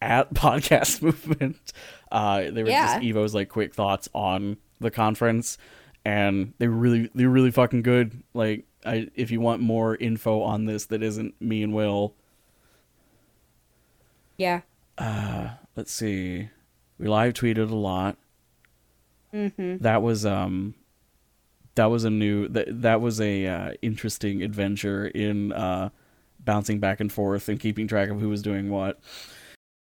[0.03, 1.73] at podcast movement.
[2.13, 2.95] Uh, they were Yeah.
[2.95, 5.57] just Evo's like quick thoughts on the conference,
[6.05, 8.23] and they were really they were really fucking good.
[8.35, 12.15] Like, I if you want more info on this that isn't me and Wil,
[14.37, 14.63] Yeah.
[14.99, 16.49] uh, let's see.
[16.99, 18.17] We live tweeted a lot.
[19.35, 19.79] Mm-hmm.
[19.79, 20.75] That was um,
[21.75, 25.91] that was a new that that was a uh, interesting adventure in uh,
[26.41, 29.01] bouncing back and forth and keeping track of who was doing what.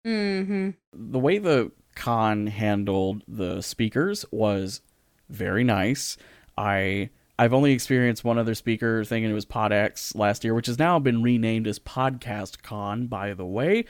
[0.07, 0.71] Mm-hmm.
[0.95, 4.81] the way the con handled the speakers was
[5.29, 6.17] very nice.
[6.57, 10.67] I I've only experienced one other speaker thing, and it was PodX last year, which
[10.67, 13.07] has now been renamed as Podcast Con.
[13.07, 13.85] By the way,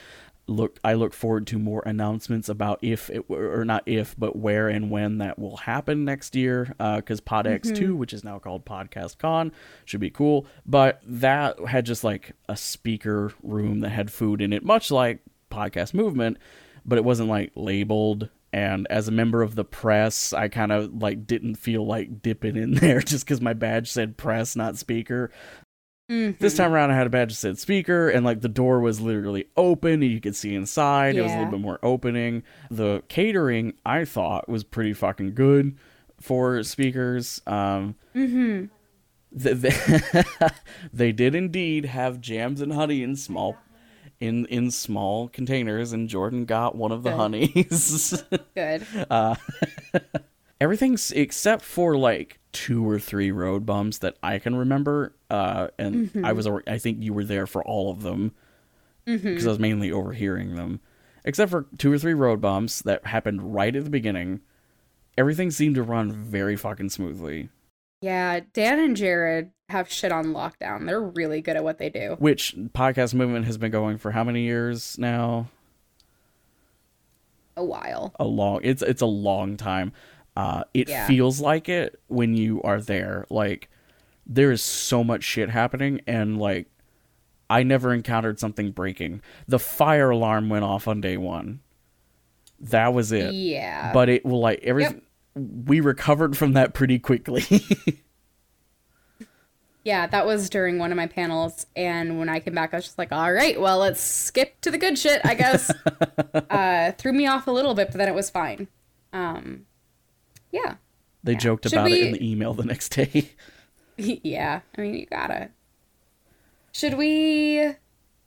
[0.47, 4.69] look, I look forward to more announcements about if it or not if, but where
[4.69, 6.75] and when that will happen next year.
[6.79, 7.75] Uh, because PodX mm-hmm.
[7.75, 9.53] Two, which is now called Podcast Con,
[9.87, 10.47] should be cool.
[10.67, 15.21] But that had just like a speaker room that had food in it, much like
[15.51, 16.37] Podcast Movement,
[16.85, 18.29] but it wasn't like labeled.
[18.53, 22.57] And as a member of the press, I kind of like didn't feel like dipping
[22.57, 25.31] in there just because my badge said press, not speaker.
[26.11, 26.43] Mm-hmm.
[26.43, 28.99] This time around, I had a badge that said speaker, and like the door was
[28.99, 31.17] literally open, and you could see inside.
[31.17, 32.45] It was a little bit more opening.
[32.71, 35.77] The catering, I thought, was pretty fucking good
[36.19, 37.43] for speakers.
[37.47, 38.65] Um, Mm-hmm.
[39.39, 40.49] th- they,
[40.95, 43.59] they did indeed have jams and honey in small
[44.21, 47.17] in in small containers, and Jordan got one of the Good.
[47.17, 48.25] honeys.
[48.55, 48.87] Good.
[49.11, 49.35] uh,
[50.61, 55.15] everything's except for like two or three road bumps that I can remember.
[55.31, 58.33] Uh, and I was, I think you were there for all of them
[59.05, 60.81] because I was mainly overhearing them.
[61.25, 64.41] Except for two or three road bumps that happened right at the beginning.
[65.19, 67.49] everything seemed to run very fucking smoothly.
[68.01, 70.87] Yeah, Dan and Jared have shit on lockdown.
[70.87, 72.17] They're really good at what they do.
[72.19, 75.49] Which podcast movement has been going for how many years now?
[77.57, 78.15] A while.
[78.19, 78.61] A long.
[78.63, 79.93] It's it's a long time.
[80.37, 81.07] Uh, it Yeah.
[81.07, 83.27] feels like it when you are there.
[83.31, 83.69] Like
[84.27, 86.69] there is so much shit happening, and like
[87.51, 89.21] I never encountered something breaking.
[89.49, 91.61] The fire alarm went off on day one.
[92.61, 93.35] That was it.
[93.35, 93.93] Yeah.
[93.93, 95.03] But it will like everything.
[95.35, 97.45] We recovered from that pretty quickly.
[99.89, 101.67] yeah, that was during one of my panels.
[101.75, 104.71] And when I came back, I was just like, all right, well, let's skip to
[104.71, 105.73] the good shit, I guess.
[106.51, 108.69] uh, threw me off a little bit, but then it was fine.
[109.15, 109.65] Um,
[110.53, 110.75] yeah.
[111.25, 113.31] they joked Should about it in the email the next day.
[113.97, 114.61] yeah.
[114.77, 115.49] I mean, you gotta.
[116.73, 117.73] Should we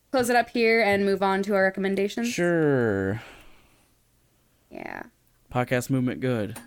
[0.09, 2.27] close it up here and move on to our recommendations?
[2.27, 3.21] sure.
[4.71, 5.03] Yeah.
[5.53, 6.57] Podcast movement good.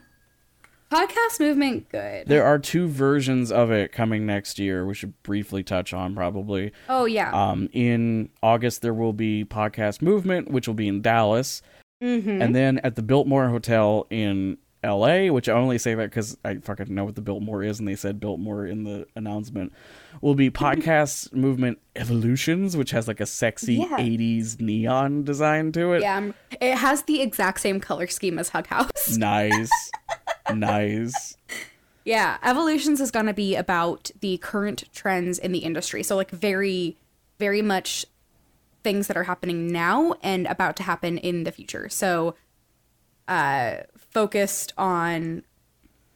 [0.94, 2.28] Podcast movement, good.
[2.28, 4.86] There are two versions of it coming next year.
[4.86, 6.70] We should briefly touch on probably.
[6.88, 7.32] oh, yeah.
[7.32, 11.62] Um, in August there will be podcast movement, which will be in Dallas,
[12.00, 12.40] mm-hmm.
[12.40, 16.58] and then at the Biltmore Hotel in L.A., which I only say that because I
[16.58, 19.72] fucking know what the Biltmore is, and they said Biltmore in the announcement.
[20.20, 23.96] Will be podcast movement evolutions, which has like a sexy Yeah.
[23.98, 26.02] '80s neon design to it.
[26.02, 29.16] Yeah, um, it has the exact same color scheme as Hug House.
[29.16, 29.90] Nice,
[30.52, 31.36] nice.
[32.04, 36.02] Yeah, Evolutions is going to be about the current trends in the industry.
[36.02, 36.98] So, like, very,
[37.38, 38.04] very much
[38.82, 41.88] things that are happening now and about to happen in the future.
[41.88, 42.34] So,
[43.26, 45.44] uh, focused on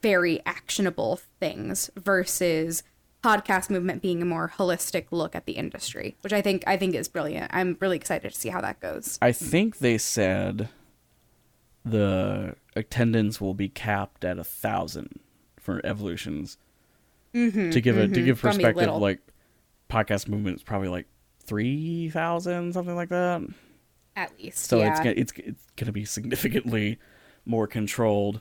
[0.03, 2.83] very actionable things versus
[3.25, 6.95] podcast movement being a more holistic look at the industry, which I think I think
[6.95, 7.51] is brilliant.
[7.53, 9.19] I'm really excited to see how that goes.
[9.21, 10.69] I think they said
[11.91, 15.21] the attendance will be capped at a thousand
[15.61, 16.59] for evolutions.
[17.35, 19.21] Mm-hmm, to give it to give Gonna be perspective, like
[19.91, 21.07] podcast movement is probably like
[21.45, 23.43] three thousand, something like that.
[24.17, 24.91] At least, So yeah.
[24.91, 26.99] it's gonna it's it's gonna be significantly
[27.45, 28.41] more controlled,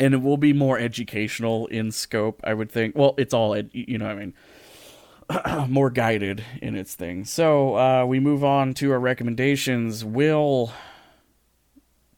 [0.00, 2.40] and it will be more educational in scope.
[2.44, 2.96] I would think.
[2.96, 4.06] Well, it's all ed- you know.
[4.06, 7.24] what I mean, more guided in its thing.
[7.24, 10.04] So uh, we move on to our recommendations.
[10.04, 10.72] Wil,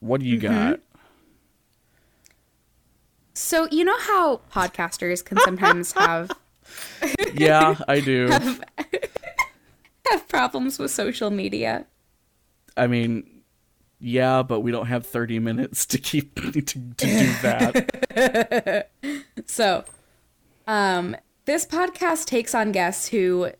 [0.04, 0.70] what do you Mm-hmm.
[0.70, 0.80] got?
[3.34, 6.30] So you know how podcasters can sometimes have
[7.34, 8.28] Yeah, I do.
[10.10, 11.86] have problems with social media.
[12.76, 13.28] I mean,
[13.98, 18.90] yeah, but we don't have thirty minutes to keep to, to do that.
[19.46, 19.84] So,
[20.66, 23.50] um, this podcast takes on guests who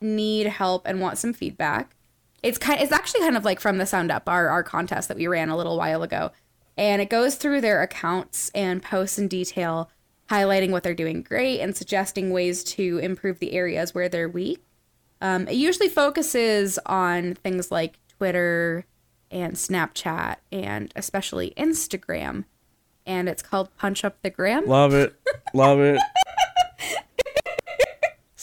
[0.00, 1.94] need help and want some feedback.
[2.48, 2.80] It's kind.
[2.80, 5.50] It's actually kind of like from the Sound Up, our our contest that we ran
[5.50, 6.32] a little while ago,
[6.78, 9.90] and it goes through their accounts and posts in detail,
[10.30, 14.62] highlighting what they're doing great and suggesting ways to improve the areas where they're weak.
[15.20, 18.86] Um, it usually focuses on things like Twitter
[19.30, 22.44] and Snapchat and especially Instagram.
[23.04, 24.66] And it's called Punch Up the Gram.
[24.66, 25.14] Love it.
[25.52, 26.00] Love it.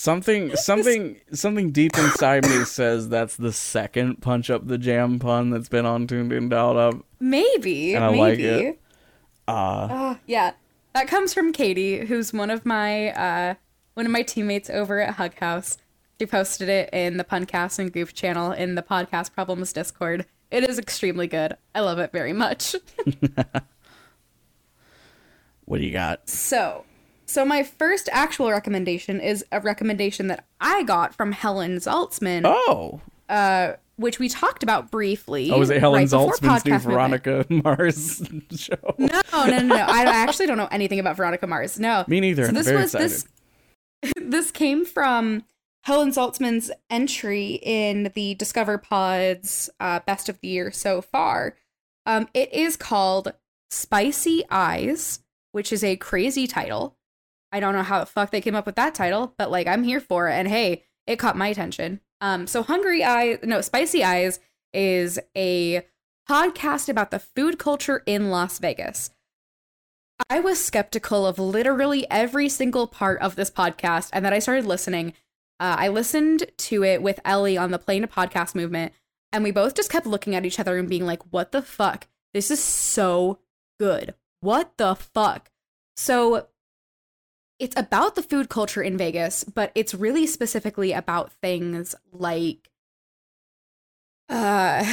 [0.06, 5.50] Something something something deep inside me says that's the second punch up the jam pun
[5.50, 6.94] that's been on tuned in dialed up.
[7.20, 7.96] Maybe.
[7.96, 8.20] And I maybe.
[8.20, 8.80] like it.
[9.48, 10.52] Uh Oh, yeah.
[10.94, 13.56] That comes from Katie, who's one of my uh
[13.96, 15.80] one of my teammates over at Hug House.
[16.20, 20.28] She posted it in the Puncast and Goof channel in the Podcast Problems Discord.
[20.52, 21.58] It is extremely good.
[21.74, 22.76] I love it very much.
[25.66, 26.30] what do you got?
[26.30, 26.86] So,
[27.26, 33.02] so my first actual recommendation is a recommendation that I got from Helen Zaltzman, Oh.
[33.30, 35.52] uh, which we talked about briefly.
[35.52, 36.84] Oh, was it Helen right Zaltzman's new Podcast Movement.
[36.84, 38.96] Veronica Mars show?
[38.98, 39.76] No, no, no, no.
[39.76, 41.80] I actually don't know anything about Veronica Mars.
[41.80, 42.04] No.
[42.08, 42.46] Me neither.
[42.48, 43.10] So this was excited.
[43.10, 45.44] this this came from
[45.84, 51.56] Helen Zaltzman's entry in the Discover Pods uh, Best of the Year so far.
[52.06, 53.34] Um, it is called
[53.72, 55.20] Spicy Eyes,
[55.54, 56.98] which is a crazy title.
[57.56, 59.84] I don't know how the fuck they came up with that title, but like I'm
[59.84, 60.34] here for it.
[60.34, 62.02] And hey, it caught my attention.
[62.20, 64.42] Um, so Hungry Eyes, no, Spicy Eyes
[64.74, 65.86] is a
[66.30, 69.10] podcast about the food culture in Las Vegas.
[70.30, 74.66] I was skeptical of literally every single part of this podcast, and then I started
[74.66, 75.14] listening.
[75.58, 78.92] Uh, I listened to it with Ellie on the plane to podcast movement,
[79.32, 82.08] and we both just kept looking at each other and being like, "What the fuck?
[82.34, 83.40] This is so
[83.80, 84.14] good.
[84.42, 85.52] What the fuck?"
[85.96, 86.48] So
[87.60, 92.70] it's about the food culture in Vegas, but it's really specifically about things like
[94.30, 94.84] uh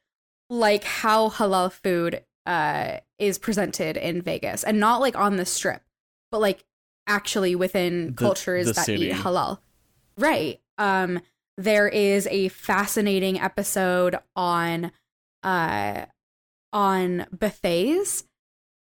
[0.50, 5.82] like how halal food uh, is presented in Vegas, and not like on the strip,
[6.32, 6.64] but like
[7.06, 9.06] actually within The- cultures the that city.
[9.10, 9.58] eat halal.
[10.16, 10.60] Right.
[10.78, 11.20] Um,
[11.56, 14.90] there is a fascinating episode on
[15.42, 16.06] uh
[16.72, 18.24] on buffets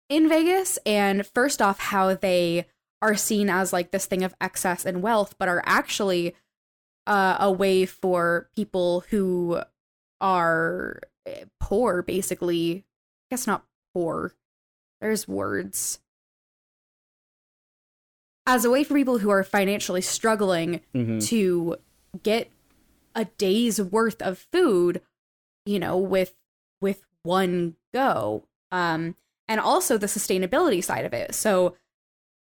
[0.10, 2.66] in Vegas and first off how they
[3.02, 6.36] are seen as like this thing of excess and wealth but are actually
[7.08, 9.60] uh, a way for people who
[10.20, 12.86] are eh, poor basically.
[13.32, 14.34] I guess not poor.
[15.00, 16.00] There's words.
[18.46, 21.26] As a way for people who are financially struggling Mhm.
[21.28, 21.78] to
[22.24, 22.52] get
[23.16, 25.02] a day's worth of food
[25.66, 26.34] you know with
[26.82, 28.44] with one go.
[28.72, 29.16] Um
[29.48, 31.36] and also the sustainability side of it.
[31.36, 31.76] So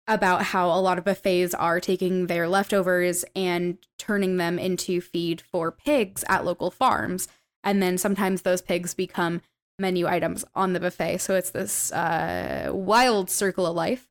[0.06, 5.40] about how a lot of buffets are taking their leftovers and turning them into feed
[5.40, 7.28] for pigs at local farms
[7.62, 9.40] and then sometimes those pigs become
[9.78, 14.10] menu items on the buffet so it's this uh wild circle of life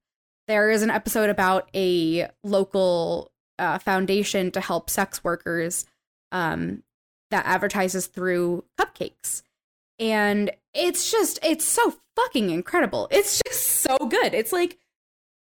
[0.50, 5.86] there is an episode about a local uh, foundation to help sex workers
[6.32, 6.82] um,
[7.30, 9.44] that advertises through cupcakes.
[10.00, 13.08] And it's just, it's so fucking incredible.
[13.12, 14.34] It's just so good.
[14.34, 14.80] It's like,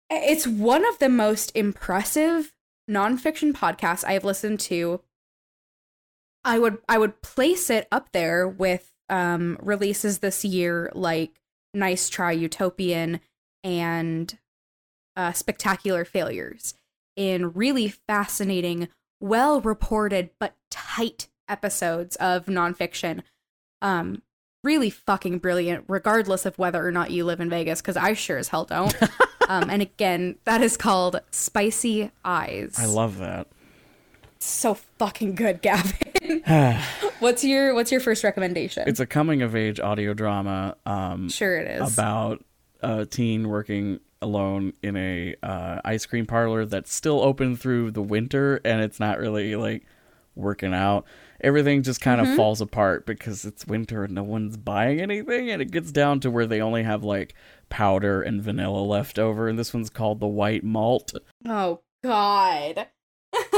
[0.10, 2.54] it's one of the most impressive
[2.89, 5.01] nonfiction podcasts I've listened to.
[6.45, 11.39] I would, I would place it up there with um, releases this year like
[11.74, 13.22] Nice Try Utopian
[13.64, 14.38] and
[15.16, 16.74] uh, Spectacular Failures
[17.16, 18.89] in really fascinating,
[19.22, 23.22] well reported but tight episodes of nonfiction.
[23.82, 24.22] Um,
[24.64, 28.38] really fucking brilliant, regardless of whether or not you live in Vegas, because I sure
[28.38, 28.95] as hell don't.
[29.54, 32.76] um, and again, that is called Spicy Eyes.
[32.78, 33.47] I love that.
[34.39, 36.41] so fucking good, Gavin.
[37.20, 38.84] what's your What's your first recommendation?
[38.88, 41.93] It's a coming of age audio drama um, sure it is.
[41.93, 42.43] about
[42.82, 48.01] a teen working alone in a uh, ice cream parlor that's still open through the
[48.01, 49.86] winter and it's not really like
[50.36, 51.06] working out.
[51.42, 52.36] Everything just kind of Mm-hmm.
[52.38, 56.32] falls apart because it's winter and no one's buying anything and it gets down to
[56.32, 57.34] where they only have like
[57.70, 61.12] powder and vanilla left over and this one's called the white malt.
[61.48, 62.88] oh God.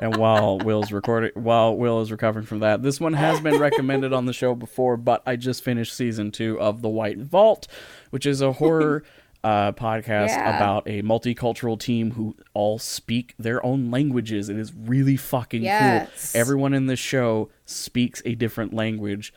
[0.00, 4.12] and while Wil's recording, while Wil is recovering from that, this one has been recommended
[4.12, 4.96] on the show before.
[4.96, 7.66] But I just finished season two of The White Vault,
[8.10, 9.02] which is a horror
[9.44, 10.56] uh, podcast Yeah.
[10.56, 14.48] about a multicultural team who all speak their own languages.
[14.48, 16.32] It is really fucking Yes.
[16.32, 16.40] cool.
[16.40, 19.32] Everyone in this show speaks a different language.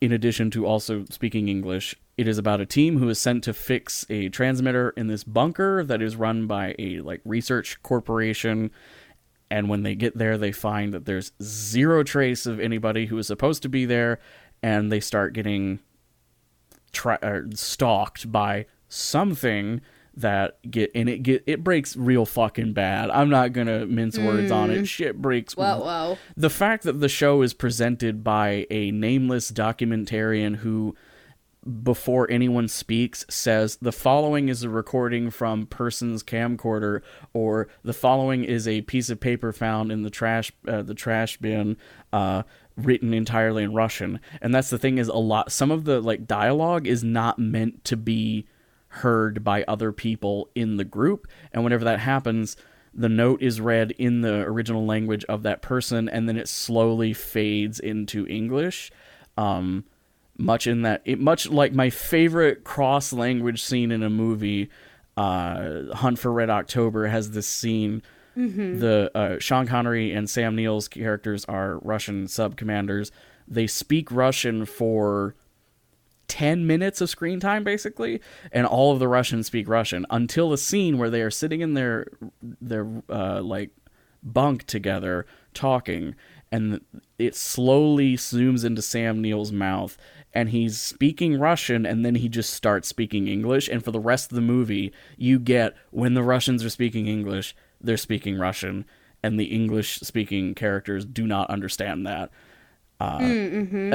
[0.00, 3.52] In addition to also speaking English, it is about a team who is sent to
[3.52, 8.70] fix a transmitter in this bunker that is run by a like research corporation
[9.50, 13.26] and when they get there they find that there's zero trace of anybody who is
[13.26, 14.18] supposed to be there
[14.62, 15.78] and they start getting
[16.92, 19.80] tra- or stalked by something
[20.16, 23.10] that get and it get it breaks real fucking bad.
[23.10, 24.86] I'm not gonna mince words on it.
[24.86, 25.54] Shit breaks.
[25.56, 26.18] Whoa, whoa.
[26.36, 30.96] The fact that the show is presented by a nameless documentarian who
[31.82, 38.44] before anyone speaks says the following is a recording from person's camcorder or the following
[38.44, 41.76] is a piece of paper found in the trash uh, the trash bin
[42.12, 42.44] uh
[42.76, 46.24] written entirely in Russian and that's the thing is a lot some of the like
[46.24, 48.46] dialogue is not meant to be
[48.96, 51.26] heard by other people in the group.
[51.52, 52.56] And whenever that happens
[52.98, 57.12] the note is read in the original language of that person and then it slowly
[57.12, 58.90] fades into English.
[59.36, 59.84] Um
[60.38, 64.68] much in that it much like my favorite cross language scene in a movie
[65.16, 68.02] uh hunt for red october has this scene.
[68.78, 73.10] The uh, sean connery and sam neill's characters are russian sub commanders
[73.48, 75.34] they speak russian for
[76.28, 78.20] 10 minutes of screen time basically
[78.52, 81.74] and all of the russians speak russian until the scene where they are sitting in
[81.74, 82.06] their
[82.42, 83.70] their uh like
[84.22, 85.24] bunk together
[85.54, 86.14] talking
[86.52, 86.80] and
[87.18, 89.96] it slowly zooms into Sam Neill's mouth
[90.32, 94.30] and he's speaking Russian and then he just starts speaking English and for the rest
[94.30, 98.84] of the movie you get when the Russians are speaking English they're speaking Russian
[99.22, 102.30] and the English speaking characters do not understand that
[102.98, 103.18] uh,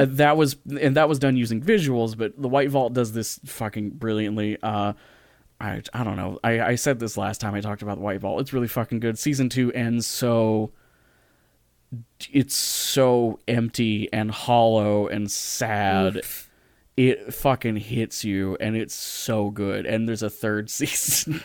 [0.06, 3.90] that was and that was done using visuals but the white vault does this fucking
[3.90, 4.92] brilliantly uh
[5.60, 6.40] I, I don't know.
[6.42, 8.40] I, I said this last time I talked about the White Vault.
[8.40, 9.16] It's really fucking good.
[9.16, 10.72] Season two ends so
[12.32, 16.22] it's so empty and hollow and sad.
[16.96, 19.86] It fucking hits you and it's so good.
[19.86, 21.40] And there's a third season.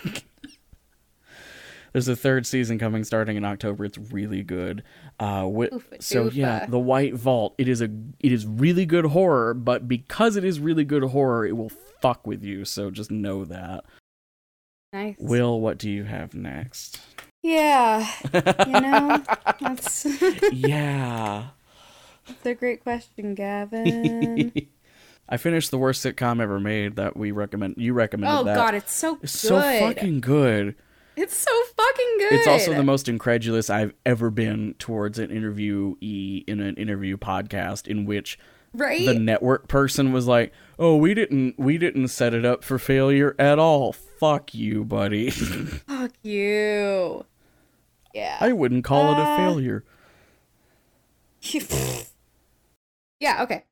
[1.93, 3.85] There's a third season coming starting in October.
[3.85, 4.83] It's really good.
[5.19, 5.49] Uh,
[5.99, 6.65] so yeah.
[6.67, 7.55] The White Vault.
[7.57, 7.89] It is a
[8.19, 11.71] it is really good horror, but because it is really good horror, it will
[12.01, 12.65] fuck with you.
[12.65, 13.83] So just know that.
[14.93, 15.15] Nice.
[15.19, 16.99] Wil, what do you have next?
[17.43, 18.09] yeah.
[18.33, 19.23] You know,
[19.61, 20.05] that's,
[20.51, 21.47] yeah.
[22.27, 24.51] that's a great question, Gavin.
[25.29, 27.75] I finished the worst sitcom ever made that we recommend.
[27.77, 28.55] You recommended oh that.
[28.55, 29.49] God, it's so It's good.
[29.49, 30.75] so fucking good.
[31.17, 32.33] It's so fucking good.
[32.33, 37.87] It's also the most incredulous I've ever been towards an interviewee in an interview podcast
[37.87, 38.37] in which
[38.71, 39.03] right.
[39.03, 43.35] the network person was like, "Oh, we didn't we didn't set it up for failure
[43.39, 43.93] at all.
[43.93, 45.29] Fuck you, buddy.
[45.31, 47.25] Fuck you.
[48.13, 48.37] Yeah.
[48.39, 49.83] I wouldn't call it a Uh, failure."
[53.19, 53.63] yeah, okay.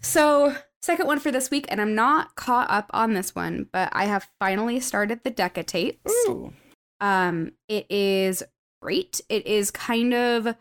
[0.00, 3.88] So, second one for this week, and I'm not caught up on this one, but
[3.92, 6.12] I have finally started the Deca tapes.
[6.28, 6.52] Ooh.
[7.00, 8.42] Um, it is
[8.82, 9.20] great.
[9.28, 10.54] It is kind of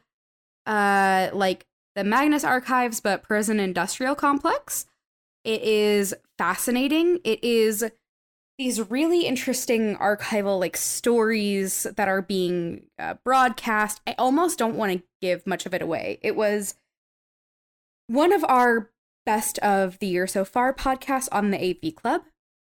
[0.65, 1.65] uh like
[1.95, 4.85] the Magnus Archives, but prison industrial complex.
[5.43, 7.19] It is fascinating.
[7.23, 7.89] It is
[8.57, 14.01] these really interesting archival like stories that are being uh, broadcast.
[14.05, 16.19] I almost don't want to give much of it away.
[16.21, 16.75] It was
[18.07, 18.91] one of our
[19.25, 22.23] best of the year so far podcast on the AV Club.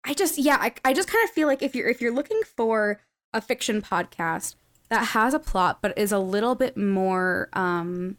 [0.05, 2.41] I just yeah, I, I just kind of feel like if you're if you're looking
[2.55, 3.01] for
[3.33, 4.55] a fiction podcast
[4.89, 8.17] that has a plot but is a little bit more um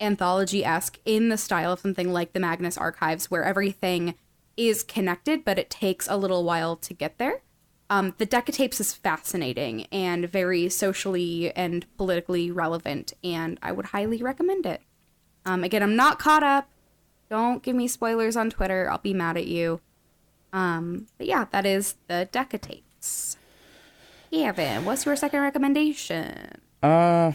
[0.00, 4.14] anthology-esque in the style of something like the Magnus Archives where everything
[4.56, 7.42] is connected but it takes a little while to get there.
[7.92, 13.84] Um, the Deca Tapes is fascinating and very socially and politically relevant, and I would
[13.84, 14.80] highly recommend it.
[15.44, 16.71] Um, again, I'm not caught up.
[17.32, 18.90] Don't give me spoilers on Twitter.
[18.90, 19.80] I'll be mad at you.
[20.52, 23.38] Um, but yeah, that is the Deca Tapes.
[24.30, 26.60] Gavin, what's your second recommendation?
[26.82, 27.32] Uh,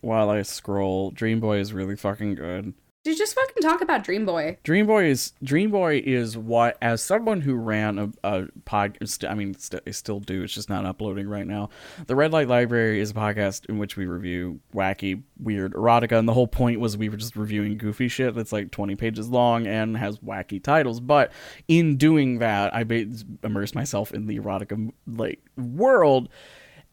[0.00, 2.72] while I scroll, Dream Boy is really fucking good.
[3.02, 4.58] Did you just fucking talk about Dream Boy?
[4.62, 9.26] Dream Boy is Dream Boy is what as someone who ran a, a podcast.
[9.26, 10.42] I mean, st- I still do.
[10.42, 11.70] It's just not uploading right now.
[12.06, 16.28] The Red Light Library is a podcast in which we review wacky, weird erotica, and
[16.28, 19.66] the whole point was we were just reviewing goofy shit that's like twenty pages long
[19.66, 21.00] and has wacky titles.
[21.00, 21.32] But
[21.68, 23.06] in doing that, I ba-
[23.42, 26.28] immersed myself in the erotica like world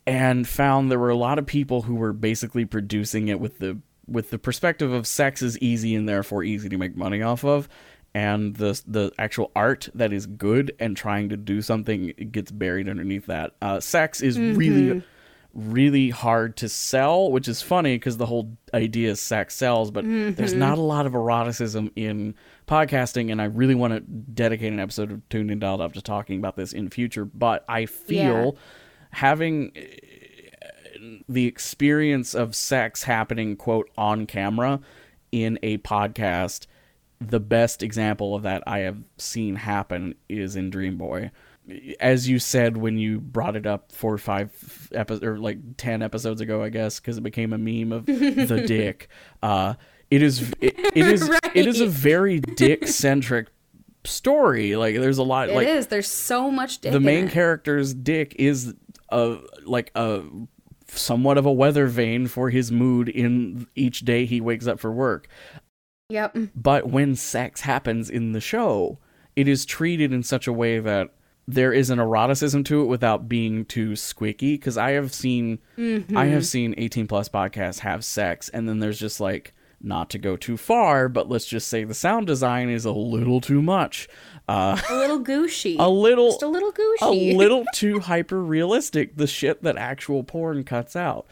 [0.06, 3.78] and found there were a lot of people who were basically producing it with the
[4.08, 7.68] with the perspective of sex is easy and therefore easy to make money off of
[8.14, 12.90] and the the actual art that is good and trying to do something gets buried
[12.90, 13.56] underneath that.
[13.62, 15.04] Uh, sex is really
[15.54, 20.06] really hard to sell which is funny because the whole idea is sex sells but
[20.36, 22.36] there's not a lot of eroticism in
[22.68, 26.02] podcasting and i really want to dedicate an episode of tuned in dialed up to
[26.02, 28.56] talking about this in future but i feel
[29.10, 29.72] having
[31.28, 34.80] the experience of sex happening quote on camera
[35.32, 36.68] in a podcast
[37.20, 41.32] the best example of that i have seen happen is in dream boy
[42.00, 46.02] as you said when you brought it up four or five episodes or like 10
[46.02, 49.10] episodes ago i guess because it became a meme of the dick.
[49.44, 49.74] Uh
[50.10, 53.48] it is it, it is it is a very dick centric
[54.06, 54.76] story.
[54.76, 55.88] Like there's a lot It like is.
[55.88, 58.74] There's so much dick the main character's dick is
[59.10, 60.22] a like a
[60.90, 64.92] somewhat of a weather vane for his mood in each day he wakes up for
[64.92, 65.28] work.
[66.10, 66.38] Yep.
[66.56, 68.98] But when sex happens in the show,
[69.36, 71.10] it is treated in such a way that
[71.48, 75.82] there is an eroticism to it without being too squeaky because I have seen I
[75.82, 76.40] have mm-hmm.
[76.42, 80.58] seen 18 plus podcasts have sex and then there's just like not to go too
[80.58, 84.08] far, but let's just say the sound design is a little too much.
[84.48, 85.76] Uh A little gooshy.
[85.80, 86.72] a little Just a little
[87.02, 89.18] a little too hyper realistic.
[89.18, 91.28] The shit that actual porn cuts out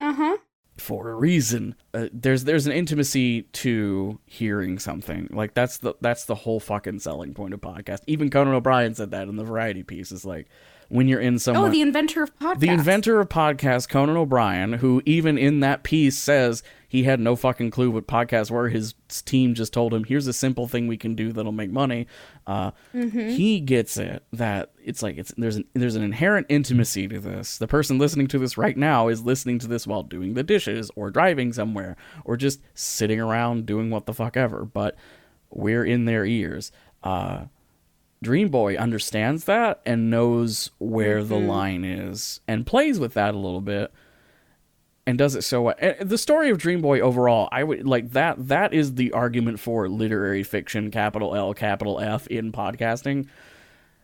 [0.00, 0.36] Uh huh.
[0.76, 1.74] for a reason.
[1.94, 6.98] Uh, there's there's an intimacy to hearing something like that's the that's the whole fucking
[6.98, 8.00] selling point of podcast.
[8.06, 10.12] Even Conan O'Brien said that in the variety piece.
[10.12, 10.48] Is like
[10.88, 11.64] when you're in someone.
[11.66, 12.60] Oh, the inventor of podcasts.
[12.60, 17.34] the inventor of podcast, Conan O'Brien, who even in that piece says he had no
[17.34, 18.68] fucking clue what podcasts were.
[18.68, 18.94] His
[19.24, 22.06] team just told him, "Here's a simple thing we can do that'll make money."
[22.46, 27.18] Uh, He gets it that it's like it's there's an there's an inherent intimacy to
[27.18, 27.58] this.
[27.58, 30.90] The person listening to this right now is listening to this while doing the dishes
[30.94, 34.64] or driving somewhere or just sitting around doing what the fuck ever.
[34.64, 34.94] But
[35.50, 36.70] we're in their ears.
[37.02, 37.44] Uh,
[38.24, 43.38] Dream Boy understands that and knows where the line is and plays with that a
[43.38, 43.92] little bit
[45.06, 45.74] and does it so well.
[45.78, 49.60] And the story of Dream Boy overall, I would like that that is the argument
[49.60, 53.28] for literary fiction capital L capital F in podcasting.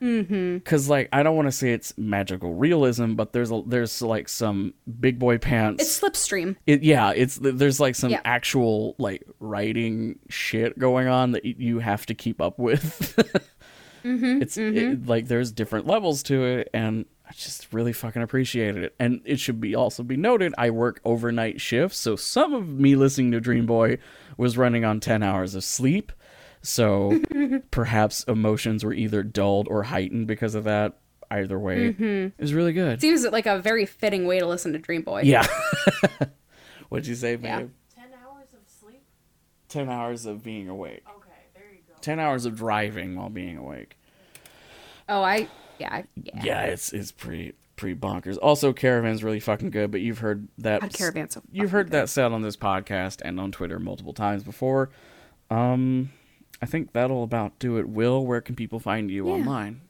[0.01, 0.55] Mm-hmm.
[0.57, 4.29] because like I don't want to say it's magical realism, but there's a there's like
[4.29, 5.83] some big boy pants.
[5.83, 6.55] It's Slipstream.
[6.65, 8.21] it, yeah, it's there's like some Yeah.
[8.25, 13.15] actual like writing shit going on that you have to keep up with.
[14.03, 14.41] Mm-hmm.
[14.41, 18.95] it's it- like there's different levels to it, and I just really fucking appreciated it.
[18.99, 22.95] And it should be also be noted, I work overnight shifts, so some of me
[22.95, 23.97] listening to Dream Boy
[24.37, 26.11] was running on ten hours of sleep.
[26.63, 27.19] So
[27.71, 30.97] perhaps emotions were either dulled or heightened because of that.
[31.31, 32.99] Either way, it was really good.
[32.99, 35.21] Seems like a very fitting way to listen to Dream Boy.
[35.23, 35.47] Yeah.
[36.89, 37.45] What'd you say, babe?
[37.45, 37.57] Yeah.
[37.95, 39.01] 10 hours of sleep?
[39.69, 41.03] 10 hours of being awake.
[41.07, 41.20] Okay, there you go.
[42.01, 43.97] 10 hours of driving while being awake.
[45.09, 45.47] Oh, I
[45.79, 46.41] yeah yeah.
[46.43, 48.37] Yeah, it's it's pretty pretty bonkers.
[48.41, 51.93] Also, Caravan's really fucking good, but you've heard that God, Caravan's so you've heard good.
[51.93, 54.89] that said on this podcast and on Twitter multiple times before.
[55.49, 56.11] Um
[56.61, 57.89] I think that'll about do it.
[57.89, 59.33] Wil, where can people find you Yeah.
[59.33, 59.81] online?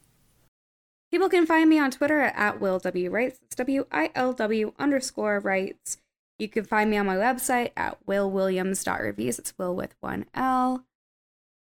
[1.12, 3.40] People can find me on Twitter at Wil W Writes.
[3.44, 5.98] It's W I L W underscore Writes.
[6.40, 9.38] You can find me on my website at wilwilliams.reviews.
[9.38, 10.86] It's Wil with one L.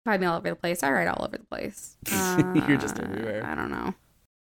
[0.06, 0.82] Find me all over the place.
[0.84, 1.98] I write all over the place.
[2.68, 3.46] You're just Uh, everywhere.
[3.46, 3.94] I don't know.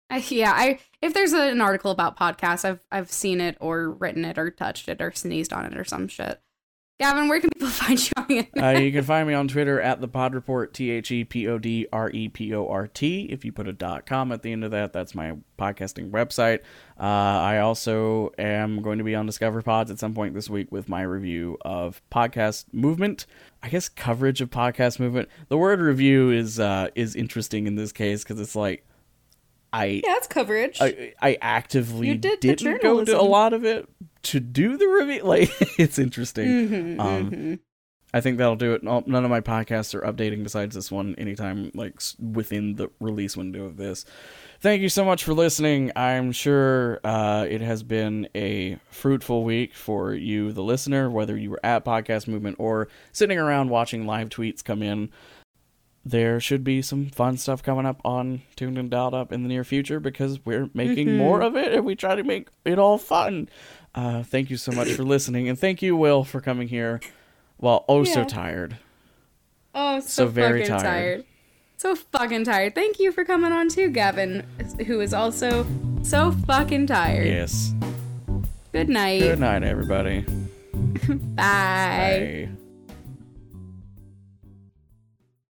[0.09, 4.25] I, yeah, I if there's an article about podcasts, I've I've seen it or written
[4.25, 6.41] it or touched it or sneezed on it or some shit.
[6.99, 10.01] Gavin, where can people find you on uh, you can find me on Twitter at
[10.01, 13.21] the Pod Report, T H E P O D R E P O R T.
[13.31, 16.59] If you put a dot com at the end of that, that's my podcasting website.
[16.99, 20.73] Uh, I also am going to be on Discover Pods at some point this week
[20.73, 23.25] with my review of podcast movement.
[23.63, 25.29] I guess coverage of podcast movement.
[25.47, 28.85] The word review is uh, is interesting in this case because it's like
[29.71, 30.77] I yeah, it's coverage.
[30.81, 33.87] I, I actively You did didn't go to a lot of it
[34.23, 35.23] to do the review.
[35.23, 36.47] Like it's interesting.
[36.47, 37.59] Mhm, um, mhm.
[38.11, 38.81] I think that'll do it.
[38.83, 43.65] None of my podcasts are updating besides this one anytime like within the release window
[43.65, 44.03] of this.
[44.61, 45.91] Thank you so much for listening.
[45.95, 51.51] I'm sure uh, it has been a fruitful week for you, the listener, whether you
[51.51, 55.11] were at Podcast Movement or sitting around watching live tweets come in.
[56.09, 59.47] There should be some fun stuff coming up on Tuned In Dialed Up in the
[59.49, 61.17] near future because we're making Mhm.
[61.17, 63.47] more of it and we try to make it all fun.
[63.93, 66.99] Uh, thank you so much for listening, and thank you, Wil, for coming here
[67.57, 68.77] while oh so tired.
[69.75, 70.83] Oh, So so, very fucking tired.
[70.83, 71.25] tired.
[71.77, 72.73] So fucking tired.
[72.75, 74.43] Thank you for coming on too, Gavin,
[74.87, 75.65] who is also
[76.01, 77.27] so fucking tired.
[77.27, 77.73] Yes.
[78.73, 79.21] Good night.
[79.21, 80.21] Good night, everybody.
[81.07, 82.47] Bye.
[82.47, 82.49] Bye.